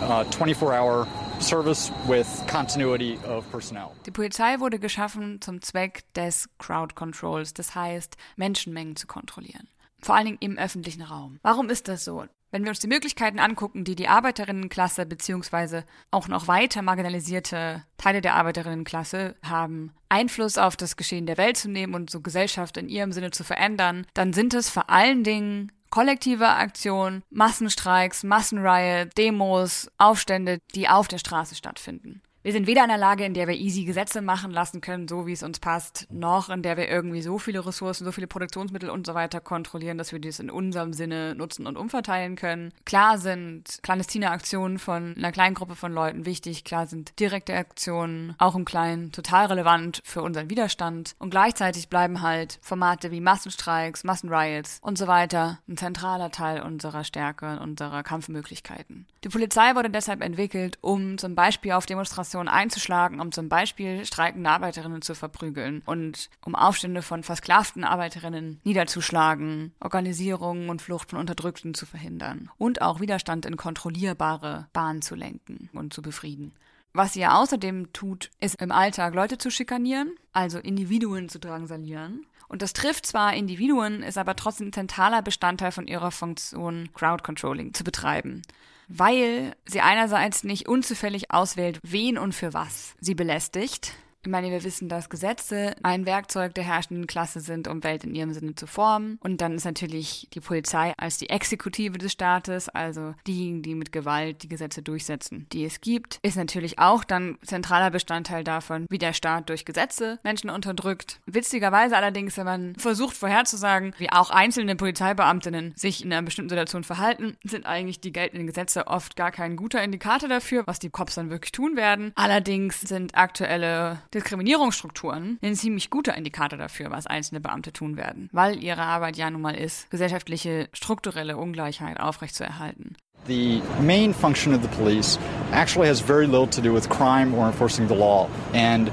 [0.02, 1.08] a 24 hour
[1.40, 3.94] service with continuity of personnel.
[4.06, 9.68] Die Polizei wurde geschaffen zum Zweck des Crowd Controls, das heißt, Menschenmengen zu kontrollieren.
[10.02, 11.40] Vor allen Dingen im öffentlichen Raum.
[11.44, 12.26] Warum ist das so?
[12.52, 18.22] Wenn wir uns die Möglichkeiten angucken, die die Arbeiterinnenklasse beziehungsweise auch noch weiter marginalisierte Teile
[18.22, 22.88] der Arbeiterinnenklasse haben, Einfluss auf das Geschehen der Welt zu nehmen und so Gesellschaft in
[22.88, 29.90] ihrem Sinne zu verändern, dann sind es vor allen Dingen kollektive Aktionen, Massenstreiks, Massenriot, Demos,
[29.98, 32.22] Aufstände, die auf der Straße stattfinden.
[32.48, 35.28] Wir sind weder in der Lage, in der wir easy Gesetze machen lassen können, so
[35.28, 38.90] wie es uns passt, noch in der wir irgendwie so viele Ressourcen, so viele Produktionsmittel
[38.90, 42.72] und so weiter kontrollieren, dass wir dies in unserem Sinne nutzen und umverteilen können.
[42.86, 48.34] Klar sind clandestine Aktionen von einer kleinen Gruppe von Leuten wichtig, klar sind direkte Aktionen
[48.38, 54.06] auch im Kleinen total relevant für unseren Widerstand und gleichzeitig bleiben halt Formate wie Massenstreiks,
[54.06, 59.06] Massenriots und so weiter ein zentraler Teil unserer Stärke, unserer Kampfmöglichkeiten.
[59.26, 64.50] Die Polizei wurde deshalb entwickelt, um zum Beispiel auf Demonstrationen einzuschlagen, um zum Beispiel streikende
[64.50, 71.74] Arbeiterinnen zu verprügeln und um Aufstände von versklavten Arbeiterinnen niederzuschlagen, Organisierung und Flucht von Unterdrückten
[71.74, 76.54] zu verhindern und auch Widerstand in kontrollierbare Bahnen zu lenken und zu befrieden.
[76.94, 82.26] Was sie ja außerdem tut, ist im Alltag Leute zu schikanieren, also Individuen zu drangsalieren.
[82.48, 87.74] Und das trifft zwar Individuen, ist aber trotzdem zentraler Bestandteil von ihrer Funktion, Crowd Controlling
[87.74, 88.42] zu betreiben
[88.88, 93.94] weil sie einerseits nicht unzufällig auswählt, wen und für was sie belästigt,
[94.24, 98.14] ich meine, wir wissen, dass Gesetze ein Werkzeug der herrschenden Klasse sind, um Welt in
[98.14, 99.18] ihrem Sinne zu formen.
[99.22, 103.92] Und dann ist natürlich die Polizei als die Exekutive des Staates, also diejenigen, die mit
[103.92, 108.98] Gewalt die Gesetze durchsetzen, die es gibt, ist natürlich auch dann zentraler Bestandteil davon, wie
[108.98, 111.22] der Staat durch Gesetze Menschen unterdrückt.
[111.26, 116.84] Witzigerweise allerdings, wenn man versucht vorherzusagen, wie auch einzelne Polizeibeamtinnen sich in einer bestimmten Situation
[116.84, 121.16] verhalten, sind eigentlich die geltenden Gesetze oft gar kein guter Indikator dafür, was die Cops
[121.16, 122.12] dann wirklich tun werden.
[122.16, 128.62] Allerdings sind aktuelle Diskriminierungsstrukturen ein ziemlich guter Indikator dafür, was einzelne Beamte tun werden, weil
[128.62, 132.96] ihre Arbeit ja nun mal ist, gesellschaftliche strukturelle Ungleichheit aufrechtzuerhalten.
[133.28, 135.20] The main function of the police
[135.52, 138.90] actually has very little to do with crime or enforcing the law and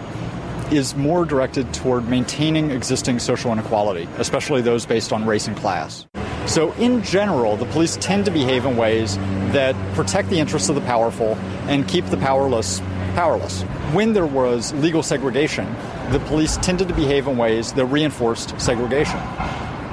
[0.73, 6.07] is more directed toward maintaining existing social inequality, especially those based on race and class.
[6.47, 9.17] So, in general, the police tend to behave in ways
[9.53, 12.81] that protect the interests of the powerful and keep the powerless
[13.15, 13.63] powerless.
[13.93, 15.67] When there was legal segregation,
[16.11, 19.21] the police tended to behave in ways that reinforced segregation.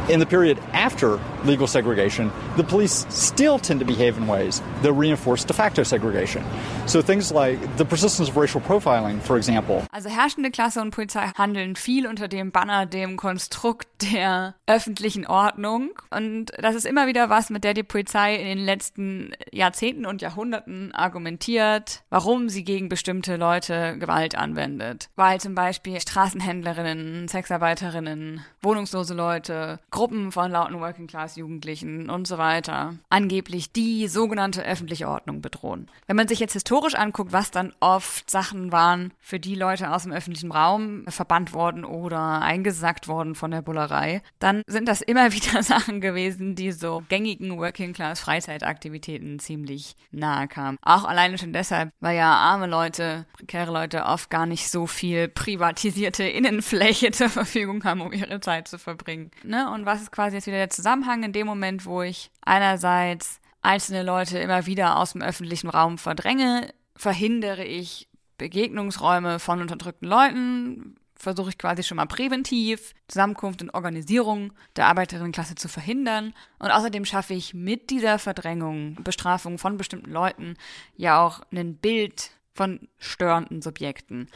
[0.10, 4.94] In the period after legal segregation, the police still tend to behave in ways that
[4.94, 6.44] reinforce de facto segregation.
[6.86, 9.84] So things like the persistence of racial profiling, for example.
[9.92, 15.92] Also herrschende Klasse und Polizei handeln viel unter dem Banner, dem Konstrukt der öffentlichen Ordnung.
[16.10, 20.22] Und das ist immer wieder was, mit der die Polizei in den letzten Jahrzehnten und
[20.22, 25.10] Jahrhunderten argumentiert, warum sie gegen bestimmte Leute Gewalt anwendet.
[25.16, 32.38] Weil zum Beispiel Straßenhändlerinnen, Sexarbeiterinnen, wohnungslose Leute, Gruppen von lauten Working Class Jugendlichen und so
[32.38, 35.90] weiter angeblich die sogenannte öffentliche Ordnung bedrohen.
[36.08, 40.04] Wenn man sich jetzt historisch anguckt, was dann oft Sachen waren, für die Leute aus
[40.04, 45.32] dem öffentlichen Raum verbannt worden oder eingesackt worden von der Bullerei, dann sind das immer
[45.34, 50.78] wieder Sachen gewesen, die so gängigen Working Class Freizeitaktivitäten ziemlich nahe kamen.
[50.82, 55.28] Auch alleine schon deshalb, weil ja arme Leute, prekäre Leute oft gar nicht so viel
[55.28, 59.32] privatisierte Innenfläche zur Verfügung haben, um ihre Zeit zu verbringen.
[59.44, 59.70] Ne?
[59.70, 64.04] Und was ist quasi jetzt wieder der Zusammenhang in dem Moment, wo ich einerseits einzelne
[64.04, 71.50] Leute immer wieder aus dem öffentlichen Raum verdränge, verhindere ich Begegnungsräume von unterdrückten Leuten, versuche
[71.50, 76.34] ich quasi schon mal präventiv Zusammenkunft und Organisierung der Arbeiterinnenklasse zu verhindern.
[76.60, 80.56] Und außerdem schaffe ich mit dieser Verdrängung, Bestrafung von bestimmten Leuten
[80.96, 84.28] ja auch ein Bild von störenden Subjekten.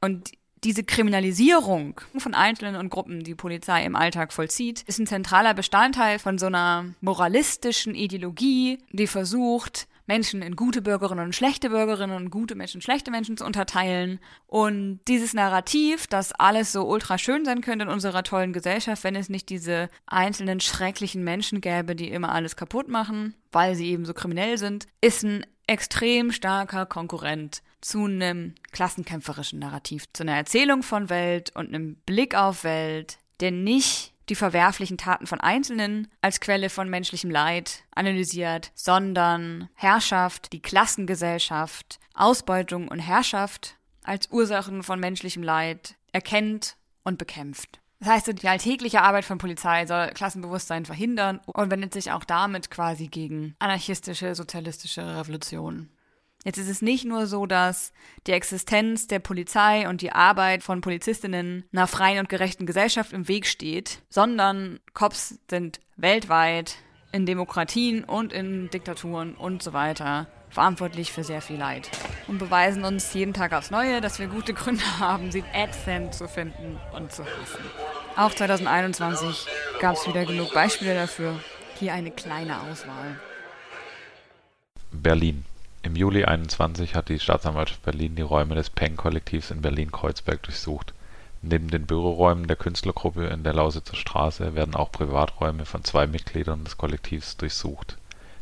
[0.00, 0.32] Und
[0.64, 6.18] diese Kriminalisierung von Einzelnen und Gruppen, die Polizei im Alltag vollzieht, ist ein zentraler Bestandteil
[6.18, 12.30] von so einer moralistischen Ideologie, die versucht, Menschen in gute Bürgerinnen und schlechte Bürgerinnen und
[12.30, 14.20] gute Menschen, schlechte Menschen zu unterteilen.
[14.46, 19.16] Und dieses Narrativ, dass alles so ultra schön sein könnte in unserer tollen Gesellschaft, wenn
[19.16, 24.04] es nicht diese einzelnen schrecklichen Menschen gäbe, die immer alles kaputt machen, weil sie eben
[24.04, 30.82] so kriminell sind, ist ein extrem starker Konkurrent zu einem klassenkämpferischen Narrativ, zu einer Erzählung
[30.82, 36.40] von Welt und einem Blick auf Welt, der nicht die verwerflichen Taten von Einzelnen als
[36.40, 44.98] Quelle von menschlichem Leid analysiert, sondern Herrschaft, die Klassengesellschaft, Ausbeutung und Herrschaft als Ursachen von
[44.98, 47.80] menschlichem Leid erkennt und bekämpft.
[48.00, 52.70] Das heißt, die alltägliche Arbeit von Polizei soll Klassenbewusstsein verhindern und wendet sich auch damit
[52.70, 55.93] quasi gegen anarchistische, sozialistische Revolutionen.
[56.44, 57.92] Jetzt ist es nicht nur so, dass
[58.26, 63.28] die Existenz der Polizei und die Arbeit von Polizistinnen einer freien und gerechten Gesellschaft im
[63.28, 66.76] Weg steht, sondern Cops sind weltweit
[67.12, 71.90] in Demokratien und in Diktaturen und so weiter verantwortlich für sehr viel Leid
[72.28, 76.28] und beweisen uns jeden Tag aufs Neue, dass wir gute Gründe haben, sie ätzend zu
[76.28, 77.64] finden und zu hassen.
[78.16, 79.46] Auch 2021
[79.80, 81.40] gab es wieder genug Beispiele dafür.
[81.80, 83.18] Hier eine kleine Auswahl.
[84.92, 85.44] Berlin.
[85.84, 90.94] Im Juli 21 hat die Staatsanwaltschaft Berlin die Räume des Peng-Kollektivs in Berlin-Kreuzberg durchsucht.
[91.42, 96.64] Neben den Büroräumen der Künstlergruppe in der Lausitzer Straße werden auch Privaträume von zwei Mitgliedern
[96.64, 97.98] des Kollektivs durchsucht.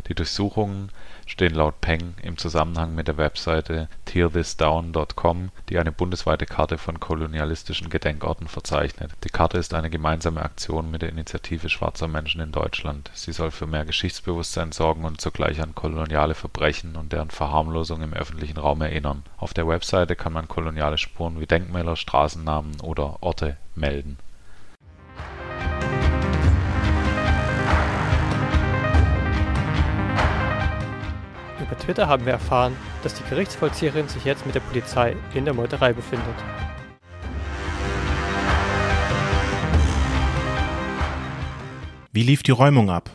[0.07, 0.93] Die Durchsuchungen
[1.27, 7.91] stehen laut Peng im Zusammenhang mit der Webseite tearthisdown.com, die eine bundesweite Karte von kolonialistischen
[7.91, 9.13] Gedenkorten verzeichnet.
[9.25, 13.11] Die Karte ist eine gemeinsame Aktion mit der Initiative Schwarzer Menschen in Deutschland.
[13.15, 18.13] Sie soll für mehr Geschichtsbewusstsein sorgen und zugleich an koloniale Verbrechen und deren Verharmlosung im
[18.13, 19.23] öffentlichen Raum erinnern.
[19.37, 24.19] Auf der Webseite kann man koloniale Spuren wie Denkmäler, Straßennamen oder Orte melden
[31.73, 35.55] Über Twitter haben wir erfahren, dass die Gerichtsvollzieherin sich jetzt mit der Polizei in der
[35.55, 36.35] Meuterei befindet.
[42.13, 43.09] Wie lief die Räumung ab?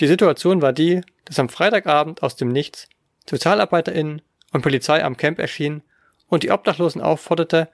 [0.00, 2.88] Die Situation war die, dass am Freitagabend aus dem Nichts
[3.28, 5.82] SozialarbeiterInnen und Polizei am Camp erschienen
[6.28, 7.68] und die Obdachlosen aufforderte,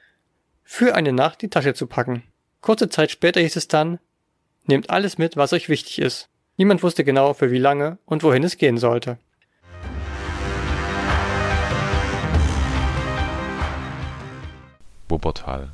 [0.65, 2.25] für eine Nacht die Tasche zu packen.
[2.61, 4.01] Kurze Zeit später hieß es dann,
[4.65, 6.29] nehmt alles mit, was euch wichtig ist.
[6.57, 9.19] Niemand wusste genau, für wie lange und wohin es gehen sollte.
[15.17, 15.71] Wuppertal.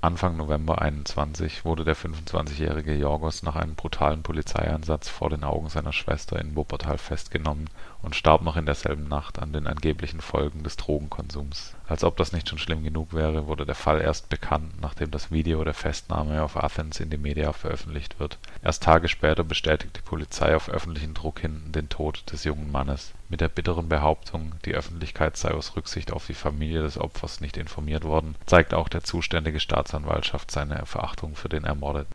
[0.00, 5.92] Anfang November 21 wurde der 25-jährige Jorgos nach einem brutalen Polizeieinsatz vor den Augen seiner
[5.92, 7.68] Schwester in Wuppertal festgenommen
[8.06, 11.74] und starb noch in derselben Nacht an den angeblichen Folgen des Drogenkonsums.
[11.88, 15.32] Als ob das nicht schon schlimm genug wäre, wurde der Fall erst bekannt, nachdem das
[15.32, 18.38] Video der Festnahme auf Athens in die Media veröffentlicht wird.
[18.62, 23.12] Erst Tage später bestätigt die Polizei auf öffentlichen Druck hin den Tod des jungen Mannes.
[23.28, 27.56] Mit der bitteren Behauptung, die Öffentlichkeit sei aus Rücksicht auf die Familie des Opfers nicht
[27.56, 32.14] informiert worden, zeigt auch der zuständige Staatsanwaltschaft seine Verachtung für den Ermordeten.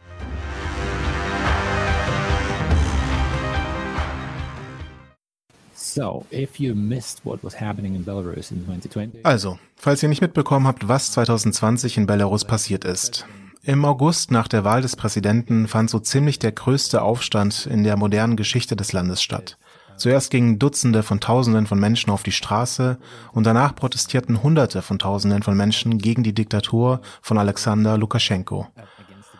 [9.23, 13.25] Also, falls ihr nicht mitbekommen habt, was 2020 in Belarus passiert ist.
[13.63, 17.95] Im August nach der Wahl des Präsidenten fand so ziemlich der größte Aufstand in der
[17.95, 19.58] modernen Geschichte des Landes statt.
[19.97, 22.97] Zuerst gingen Dutzende von Tausenden von Menschen auf die Straße
[23.34, 28.67] und danach protestierten Hunderte von Tausenden von Menschen gegen die Diktatur von Alexander Lukaschenko.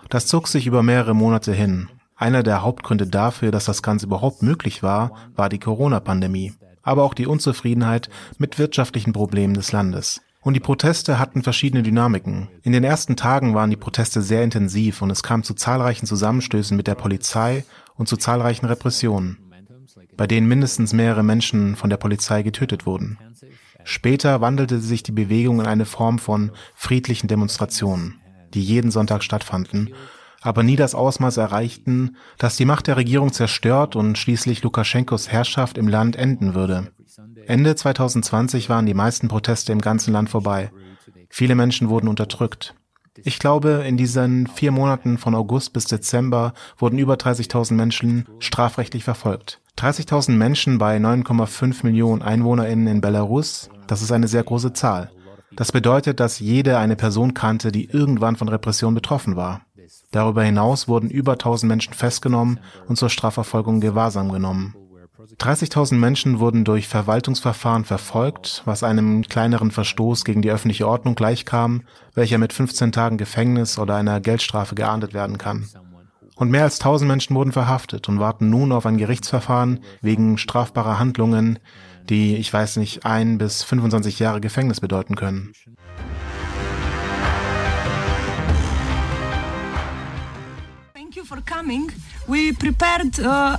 [0.10, 1.90] Das zog sich über mehrere Monate hin
[2.22, 6.54] einer der Hauptgründe dafür, dass das Ganze überhaupt möglich war, war die Corona-Pandemie,
[6.84, 10.22] aber auch die Unzufriedenheit mit wirtschaftlichen Problemen des Landes.
[10.44, 12.48] Und die Proteste hatten verschiedene Dynamiken.
[12.64, 16.78] In den ersten Tagen waren die Proteste sehr intensiv und es kam zu zahlreichen Zusammenstößen
[16.78, 17.64] mit der Polizei
[17.96, 19.38] und zu zahlreichen Repressionen,
[20.16, 23.18] bei denen mindestens mehrere Menschen von der Polizei getötet wurden.
[23.84, 28.20] Später wandelte sich die Bewegung in eine Form von friedlichen Demonstrationen,
[28.54, 29.92] die jeden Sonntag stattfanden
[30.41, 35.77] aber nie das Ausmaß erreichten, das die Macht der Regierung zerstört und schließlich Lukaschenkos Herrschaft
[35.77, 36.91] im Land enden würde.
[37.45, 40.71] Ende 2020 waren die meisten Proteste im ganzen Land vorbei.
[41.30, 42.75] Viele Menschen wurden unterdrückt.
[43.23, 49.04] Ich glaube, in diesen vier Monaten von August bis Dezember wurden über 30.000 Menschen strafrechtlich
[49.04, 49.62] verfolgt.
[49.77, 55.12] 30.000 Menschen bei 9,5 Millionen EinwohnerInnen in Belarus, das ist eine sehr große Zahl.
[55.54, 59.62] Das bedeutet, dass jede eine Person kannte, die irgendwann von Repression betroffen war.
[60.12, 64.76] Darüber hinaus wurden über 1000 Menschen festgenommen und zur Strafverfolgung Gewahrsam genommen.
[65.38, 71.84] 30.000 Menschen wurden durch Verwaltungsverfahren verfolgt, was einem kleineren Verstoß gegen die öffentliche Ordnung gleichkam,
[72.13, 75.69] welcher mit 15 Tagen Gefängnis oder einer Geldstrafe geahndet werden kann.
[76.36, 80.97] Und mehr als 1000 Menschen wurden verhaftet und warten nun auf ein Gerichtsverfahren wegen strafbarer
[80.97, 81.60] Handlungen,
[82.10, 85.54] die, ich weiß nicht, ein bis 25 Jahre Gefängnis bedeuten können.
[93.20, 93.56] Uh,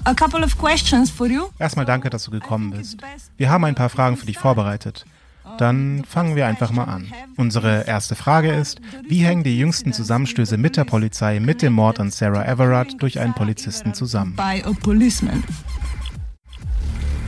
[1.58, 2.98] Erstmal danke, dass du gekommen bist.
[3.36, 5.04] Wir haben ein paar Fragen für dich vorbereitet.
[5.58, 7.12] Dann fangen wir einfach mal an.
[7.36, 11.98] Unsere erste Frage ist, wie hängen die jüngsten Zusammenstöße mit der Polizei mit dem Mord
[12.00, 14.36] an Sarah Everard durch einen Polizisten zusammen?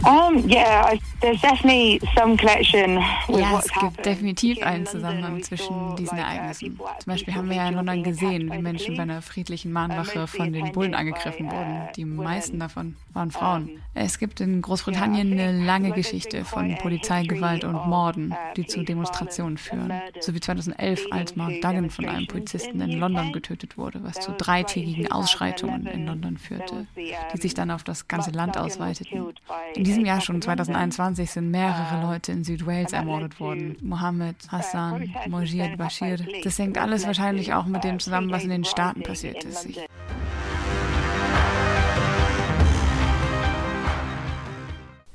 [0.07, 2.97] Um, yeah, there's definitely some connection
[3.29, 6.79] with ja, es gibt definitiv einen Zusammenhang zwischen diesen Ereignissen.
[6.99, 10.53] Zum Beispiel haben wir ja in London gesehen, wie Menschen bei einer friedlichen Mahnwache von
[10.53, 11.89] den Bullen angegriffen wurden.
[11.97, 13.81] Die meisten davon waren Frauen.
[13.95, 19.93] Es gibt in Großbritannien eine lange Geschichte von Polizeigewalt und Morden, die zu Demonstrationen führen.
[20.21, 24.33] So wie 2011, als Mark Duggan von einem Polizisten in London getötet wurde, was zu
[24.33, 29.33] dreitägigen Ausschreitungen in London führte, die sich dann auf das ganze Land ausweiteten.
[29.75, 33.77] In diesem Jahr schon 2021 sind mehrere Leute in Südwales ermordet worden.
[33.81, 36.19] Mohammed, Hassan, Mojid, Bashir.
[36.43, 39.67] Das hängt alles wahrscheinlich auch mit dem zusammen, was in den Staaten passiert ist.
[39.67, 39.87] Ich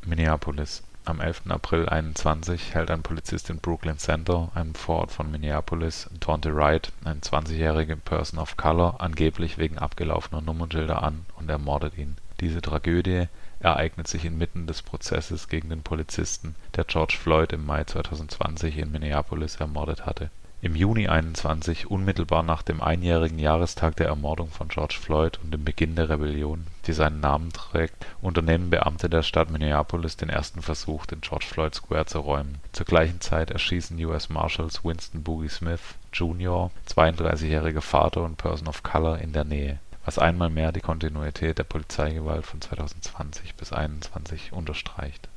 [0.06, 0.84] Minneapolis.
[1.06, 1.44] Am 11.
[1.50, 7.22] April 21 hält ein Polizist in Brooklyn Center, einem Vorort von Minneapolis, Taunte Wright, einen
[7.22, 12.16] 20-jährigen Person of Color, angeblich wegen abgelaufener Nummernschilder an und ermordet ihn.
[12.40, 13.28] Diese Tragödie
[13.60, 18.92] ereignet sich inmitten des Prozesses gegen den Polizisten, der George Floyd im Mai 2020 in
[18.92, 20.30] Minneapolis ermordet hatte
[20.62, 25.64] im Juni 21, unmittelbar nach dem einjährigen Jahrestag der Ermordung von George Floyd und dem
[25.64, 31.06] Beginn der Rebellion, die seinen Namen trägt, unternehmen Beamte der Stadt Minneapolis den ersten Versuch,
[31.06, 32.58] den George Floyd Square zu räumen.
[32.74, 38.84] Zur gleichen Zeit erschießen US Marshals Winston Boogie Smith Jr., 32-jähriger Vater und Person of
[38.84, 39.80] Color, in der Nähe,
[40.10, 45.30] was einmal mehr die Kontinuität der Polizeigewalt von 2020 bis 2021 unterstreicht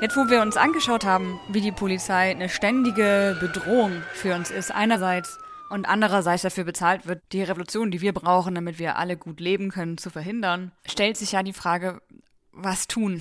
[0.00, 4.72] Jetzt, wo wir uns angeschaut haben, wie die Polizei eine ständige Bedrohung für uns ist,
[4.72, 5.38] einerseits
[5.68, 9.70] und andererseits dafür bezahlt wird, die Revolution, die wir brauchen, damit wir alle gut leben
[9.70, 12.00] können, zu verhindern, stellt sich ja die Frage,
[12.52, 13.20] was tun?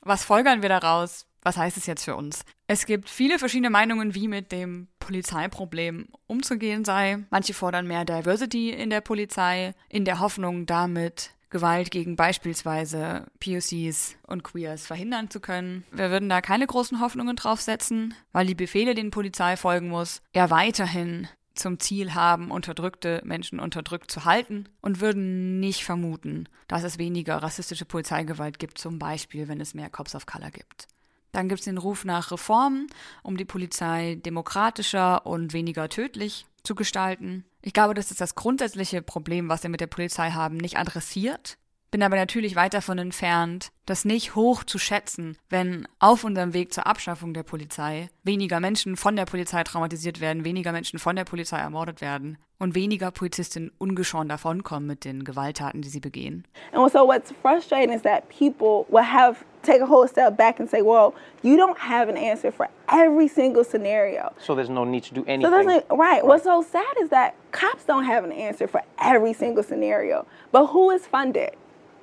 [0.00, 1.26] Was folgern wir daraus?
[1.46, 2.44] Was heißt es jetzt für uns?
[2.66, 7.18] Es gibt viele verschiedene Meinungen, wie mit dem Polizeiproblem umzugehen sei.
[7.30, 14.16] Manche fordern mehr Diversity in der Polizei, in der Hoffnung, damit Gewalt gegen beispielsweise POCs
[14.26, 15.84] und Queers verhindern zu können.
[15.92, 20.50] Wir würden da keine großen Hoffnungen draufsetzen, weil die Befehle, denen Polizei folgen muss, ja
[20.50, 26.98] weiterhin zum Ziel haben, unterdrückte Menschen unterdrückt zu halten und würden nicht vermuten, dass es
[26.98, 30.88] weniger rassistische Polizeigewalt gibt, zum Beispiel wenn es mehr Cops of Color gibt.
[31.32, 32.86] Dann gibt es den Ruf nach Reformen,
[33.22, 37.44] um die Polizei demokratischer und weniger tödlich zu gestalten.
[37.62, 41.58] Ich glaube, das ist das grundsätzliche Problem, was wir mit der Polizei haben, nicht adressiert.
[41.92, 46.74] Bin aber natürlich weit davon entfernt, das nicht hoch zu schätzen, wenn auf unserem Weg
[46.74, 51.24] zur Abschaffung der Polizei weniger Menschen von der Polizei traumatisiert werden, weniger Menschen von der
[51.24, 56.46] Polizei ermordet werden und weniger Polizistinnen ungeschoren davonkommen mit den Gewalttaten, die sie begehen.
[56.72, 60.70] And so what's frustrating is that people will have take a whole step back and
[60.70, 64.32] say, well, you don't have an answer for every single scenario.
[64.38, 65.46] So there's no need to do anything.
[65.46, 66.24] So there's no, right.
[66.24, 70.26] What's so sad is that cops don't have an answer for every single scenario.
[70.52, 71.50] But who is funded?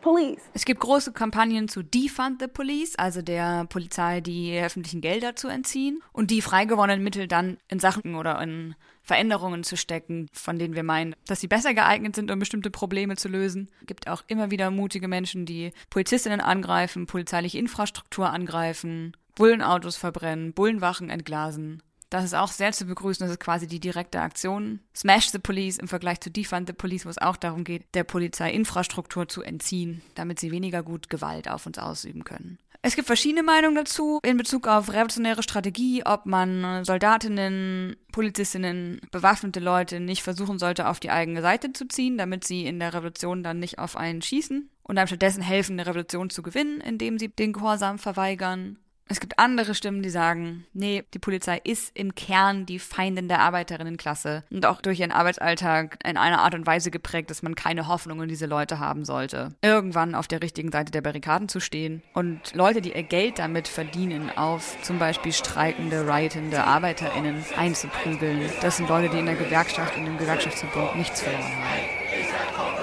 [0.01, 0.41] Police.
[0.53, 5.47] Es gibt große Kampagnen zu Defund the Police, also der Polizei die öffentlichen Gelder zu
[5.47, 10.75] entziehen und die freigewonnenen Mittel dann in Sachen oder in Veränderungen zu stecken, von denen
[10.75, 13.69] wir meinen, dass sie besser geeignet sind, um bestimmte Probleme zu lösen.
[13.81, 20.53] Es gibt auch immer wieder mutige Menschen, die Polizistinnen angreifen, polizeiliche Infrastruktur angreifen, Bullenautos verbrennen,
[20.53, 21.83] Bullenwachen entglasen.
[22.13, 23.25] Das ist auch sehr zu begrüßen.
[23.25, 24.81] Das ist quasi die direkte Aktion.
[24.95, 28.03] Smash the Police im Vergleich zu Defund the Police, wo es auch darum geht, der
[28.03, 32.59] Polizei Infrastruktur zu entziehen, damit sie weniger gut Gewalt auf uns ausüben können.
[32.86, 39.61] Es gibt verschiedene Meinungen dazu in Bezug auf revolutionäre Strategie, ob man Soldatinnen, Polizistinnen, bewaffnete
[39.61, 43.41] Leute nicht versuchen sollte, auf die eigene Seite zu ziehen, damit sie in der Revolution
[43.41, 47.29] dann nicht auf einen schießen und einem stattdessen helfen, eine Revolution zu gewinnen, indem sie
[47.29, 48.77] den Gehorsam verweigern.
[49.09, 53.41] Es gibt andere Stimmen, die sagen, nee, die Polizei ist im Kern die Feindin der
[53.41, 57.87] Arbeiterinnenklasse und auch durch ihren Arbeitsalltag in einer Art und Weise geprägt, dass man keine
[57.87, 62.01] Hoffnung in diese Leute haben sollte, irgendwann auf der richtigen Seite der Barrikaden zu stehen.
[62.13, 68.77] Und Leute, die ihr Geld damit verdienen, auf zum Beispiel streikende, riotende ArbeiterInnen einzuprügeln, das
[68.77, 72.82] sind Leute, die in der Gewerkschaft und im Gewerkschaftsverbund nichts verloren haben.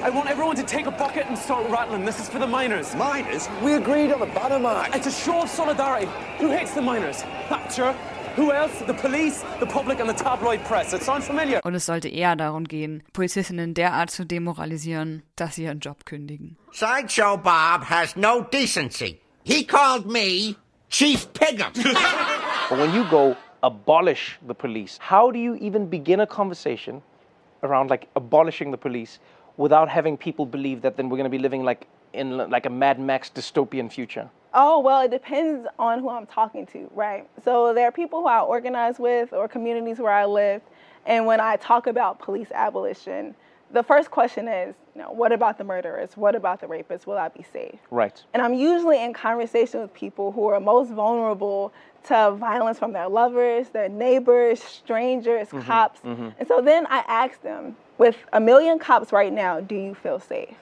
[0.00, 2.04] I want everyone to take a bucket and start rattling.
[2.04, 2.94] This is for the miners.
[2.94, 3.48] Miners?
[3.62, 4.90] We agreed on a bottom line.
[4.94, 6.06] It's a show of solidarity.
[6.38, 7.22] Who hates the miners?
[7.48, 7.92] Thatcher?
[8.36, 8.78] Who else?
[8.86, 10.92] The police, the public and the tabloid press.
[10.92, 11.60] It sounds familiar.
[11.64, 16.56] Und es sollte eher darum gehen, Polizistinnen derart zu demoralisieren, dass sie ihren Job kündigen.
[16.72, 19.18] Sideshow Bob has no decency.
[19.42, 20.54] He called me
[20.90, 21.72] Chief Piggum.
[22.70, 27.02] but when you go abolish the police, how do you even begin a conversation
[27.64, 29.18] around like abolishing the police
[29.58, 32.70] without having people believe that then we're going to be living like in like a
[32.70, 34.30] Mad Max dystopian future?
[34.54, 37.28] Oh, well, it depends on who I'm talking to, right?
[37.44, 40.62] So there are people who I organize with or communities where I live.
[41.04, 43.34] And when I talk about police abolition,
[43.70, 46.16] the first question is, you know, what about the murderers?
[46.16, 47.06] What about the rapists?
[47.06, 47.78] Will I be safe?
[47.90, 48.22] Right.
[48.32, 53.08] And I'm usually in conversation with people who are most vulnerable to violence from their
[53.08, 55.60] lovers, their neighbors, strangers, mm-hmm.
[55.60, 56.00] cops.
[56.00, 56.28] Mm-hmm.
[56.38, 60.18] And so then I ask them, with a million cops right now, do you feel
[60.18, 60.56] safe?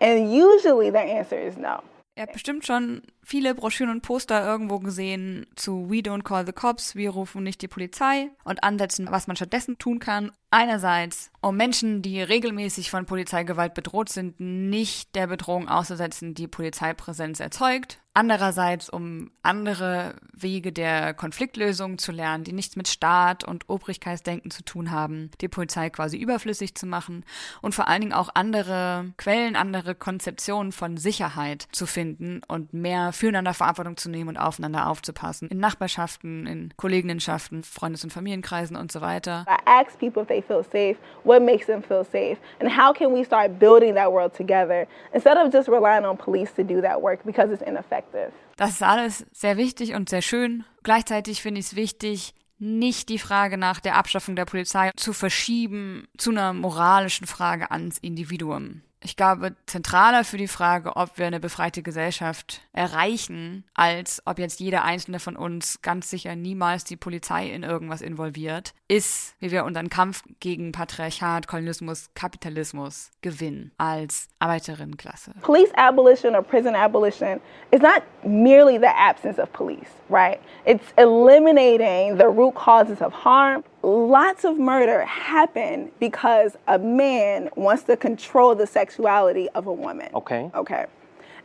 [0.00, 1.82] And usually their answer is no.
[2.16, 6.52] Ihr habt bestimmt schon viele Broschüren und Poster irgendwo gesehen zu We Don't Call the
[6.52, 10.30] Cops, wir rufen nicht die Polizei und Ansätzen, was man stattdessen tun kann.
[10.50, 17.40] Einerseits, um Menschen, die regelmäßig von Polizeigewalt bedroht sind, nicht der Bedrohung auszusetzen, die Polizeipräsenz
[17.40, 17.98] erzeugt.
[18.14, 24.64] Andererseits, um andere Wege der Konfliktlösung zu lernen, die nichts mit Staat und Obrigkeitsdenken zu
[24.64, 27.26] tun haben, die Polizei quasi überflüssig zu machen
[27.60, 33.12] und vor allen Dingen auch andere Quellen, andere Konzeptionen von Sicherheit zu finden und mehr
[33.16, 35.48] füreinander Verantwortung zu nehmen und aufeinander aufzupassen.
[35.48, 39.44] In Nachbarschaften, in Kolleginnenschaften, Freundes- und Familienkreisen und so weiter.
[39.48, 43.12] I ask people if they feel safe, what makes them feel safe, and how can
[43.14, 47.02] we start building that world together instead of just relying on police to do that
[47.02, 48.30] work because it's ineffective.
[48.56, 50.64] Das ist alles sehr wichtig und sehr schön.
[50.82, 56.08] Gleichzeitig finde ich es wichtig, nicht die Frage nach der Abschaffung der Polizei zu verschieben
[56.16, 58.82] zu einer moralischen Frage ans Individuum.
[59.06, 64.58] Ich glaube, zentraler für die Frage, ob wir eine befreite Gesellschaft erreichen, als ob jetzt
[64.58, 69.64] jeder einzelne von uns ganz sicher niemals die Polizei in irgendwas involviert, ist, wie wir
[69.64, 75.34] unseren Kampf gegen Patriarchat, Kolonialismus, Kapitalismus gewinnen als Arbeiterinnenklasse.
[75.42, 77.40] Police abolition or prison abolition
[77.70, 80.40] is not merely the absence of police, right?
[80.64, 83.62] It's eliminating the root causes of harm.
[83.86, 90.08] Lots of murder happen because a man wants to control the sexuality of a woman.
[90.12, 90.50] Okay.
[90.56, 90.86] Okay.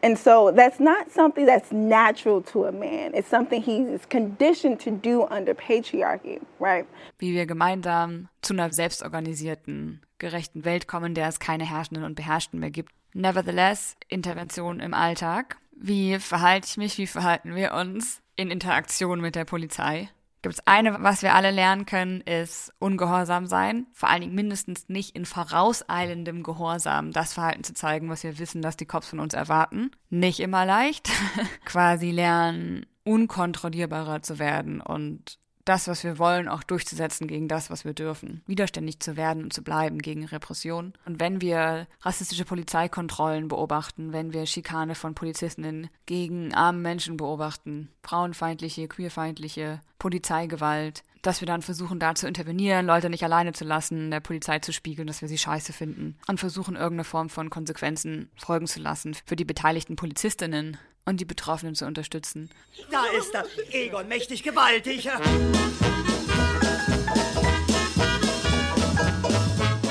[0.02, 3.14] And so that's not something that's natural to a man.
[3.14, 6.88] It's something he is conditioned to do under patriarchy, right?
[7.20, 12.60] Wie wir gemeinsam zu einer selbstorganisierten, gerechten Welt kommen, der es keine Herrschenden und Beherrschten
[12.60, 12.92] mehr gibt.
[13.14, 15.58] Nevertheless, Intervention im Alltag.
[15.74, 20.10] Wie verhalte ich mich, wie verhalten wir uns in Interaktion mit der Polizei?
[20.42, 23.86] Gibt es eine, was wir alle lernen können, ist ungehorsam sein.
[23.94, 28.64] Vor allen Dingen mindestens nicht in vorauseilendem Gehorsam das Verhalten zu zeigen, was wir wissen,
[28.64, 29.92] dass die Cops von uns erwarten.
[30.10, 31.10] Nicht immer leicht.
[31.66, 37.86] Quasi lernen, unkontrollierbarer zu werden und das, was wir wollen, auch durchzusetzen gegen das, was
[37.86, 38.42] wir dürfen.
[38.48, 40.94] Widerständig zu werden und zu bleiben gegen Repression.
[41.06, 47.90] Und wenn wir rassistische Polizeikontrollen beobachten, wenn wir Schikane von Polizistinnen gegen arme Menschen beobachten,
[48.04, 54.10] frauenfeindliche, queerfeindliche Polizeigewalt, dass wir dann versuchen, da zu intervenieren, Leute nicht alleine zu lassen,
[54.10, 58.32] der Polizei zu spiegeln, dass wir sie scheiße finden und versuchen, irgendeine Form von Konsequenzen
[58.36, 62.50] folgen zu lassen für die beteiligten Polizistinnen und die Betroffenen zu unterstützen.
[62.90, 65.06] Da ist er, Egon, mächtig gewaltig.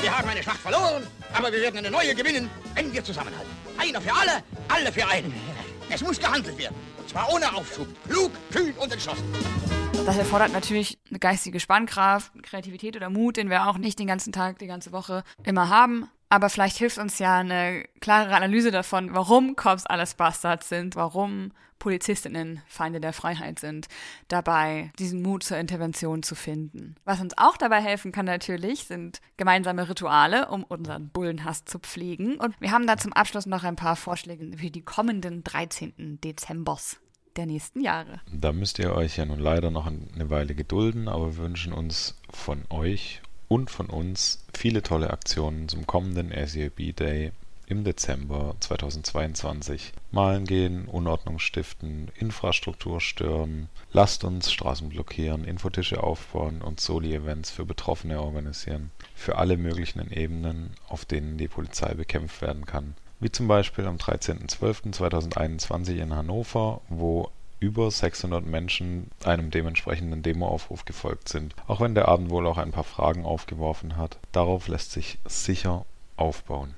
[0.01, 3.51] Wir haben eine Schlacht verloren, aber wir werden eine neue gewinnen, wenn wir zusammenhalten.
[3.77, 5.33] Einer für alle, alle für einen.
[5.89, 6.75] Es muss gehandelt werden.
[6.97, 7.87] Und zwar ohne Aufschub.
[8.07, 9.23] Klug, kühn und entschlossen.
[10.05, 14.31] Das erfordert natürlich eine geistige Spannkraft, Kreativität oder Mut, den wir auch nicht den ganzen
[14.31, 16.09] Tag, die ganze Woche immer haben.
[16.31, 21.51] Aber vielleicht hilft uns ja eine klarere Analyse davon, warum Cops alles Bastards sind, warum
[21.77, 23.87] Polizistinnen Feinde der Freiheit sind,
[24.29, 26.95] dabei diesen Mut zur Intervention zu finden.
[27.03, 32.37] Was uns auch dabei helfen kann natürlich, sind gemeinsame Rituale, um unseren Bullenhass zu pflegen.
[32.37, 36.21] Und wir haben da zum Abschluss noch ein paar Vorschläge für die kommenden 13.
[36.23, 37.01] Dezembers
[37.35, 38.21] der nächsten Jahre.
[38.31, 42.15] Da müsst ihr euch ja nun leider noch eine Weile gedulden, aber wir wünschen uns
[42.29, 43.21] von euch
[43.51, 47.33] und von uns viele tolle Aktionen zum kommenden ACAB Day
[47.67, 49.91] im Dezember 2022.
[50.09, 57.65] Malen gehen, Unordnung stiften, Infrastruktur stören, lasst uns Straßen blockieren, Infotische aufbauen und Soli-Events für
[57.65, 58.91] Betroffene organisieren.
[59.15, 62.95] Für alle möglichen Ebenen, auf denen die Polizei bekämpft werden kann.
[63.19, 67.29] Wie zum Beispiel am 13.12.2021 in Hannover, wo
[67.61, 72.71] über 600 Menschen einem dementsprechenden Demoaufruf gefolgt sind, auch wenn der Abend wohl auch ein
[72.71, 74.17] paar Fragen aufgeworfen hat.
[74.31, 75.85] Darauf lässt sich sicher
[76.17, 76.73] aufbauen.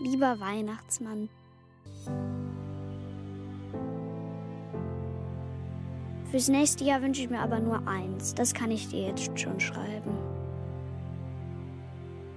[0.00, 1.28] Lieber Weihnachtsmann,
[6.30, 9.58] fürs nächste Jahr wünsche ich mir aber nur eins, das kann ich dir jetzt schon
[9.58, 10.16] schreiben.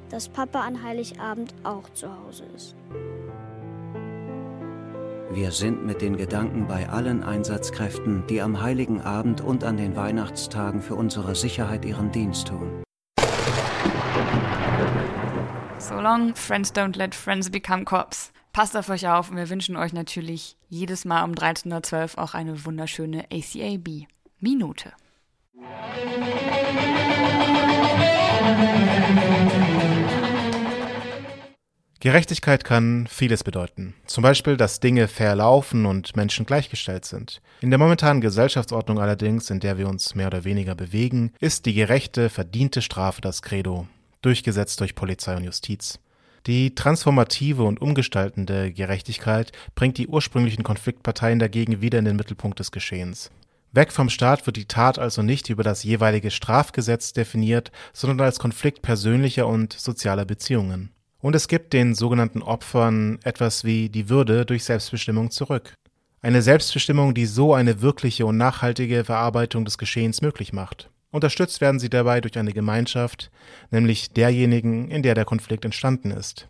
[0.09, 2.75] Dass Papa an Heiligabend auch zu Hause ist.
[5.33, 9.95] Wir sind mit den Gedanken bei allen Einsatzkräften, die am heiligen Abend und an den
[9.95, 12.83] Weihnachtstagen für unsere Sicherheit ihren Dienst tun.
[15.79, 18.33] So long, friends don't let friends become cops.
[18.51, 22.33] Passt auf euch auf und wir wünschen euch natürlich jedes Mal um 13.12 Uhr auch
[22.33, 24.91] eine wunderschöne ACAB-Minute.
[32.01, 33.93] Gerechtigkeit kann vieles bedeuten.
[34.07, 37.43] Zum Beispiel, dass Dinge fair laufen und Menschen gleichgestellt sind.
[37.61, 41.75] In der momentanen Gesellschaftsordnung allerdings, in der wir uns mehr oder weniger bewegen, ist die
[41.75, 43.87] gerechte, verdiente Strafe das Credo,
[44.23, 45.99] durchgesetzt durch Polizei und Justiz.
[46.47, 52.71] Die transformative und umgestaltende Gerechtigkeit bringt die ursprünglichen Konfliktparteien dagegen wieder in den Mittelpunkt des
[52.71, 53.29] Geschehens.
[53.73, 58.39] Weg vom Staat wird die Tat also nicht über das jeweilige Strafgesetz definiert, sondern als
[58.39, 60.89] Konflikt persönlicher und sozialer Beziehungen.
[61.21, 65.73] Und es gibt den sogenannten Opfern etwas wie die Würde durch Selbstbestimmung zurück.
[66.21, 70.89] Eine Selbstbestimmung, die so eine wirkliche und nachhaltige Verarbeitung des Geschehens möglich macht.
[71.11, 73.31] Unterstützt werden sie dabei durch eine Gemeinschaft,
[73.69, 76.47] nämlich derjenigen, in der der Konflikt entstanden ist.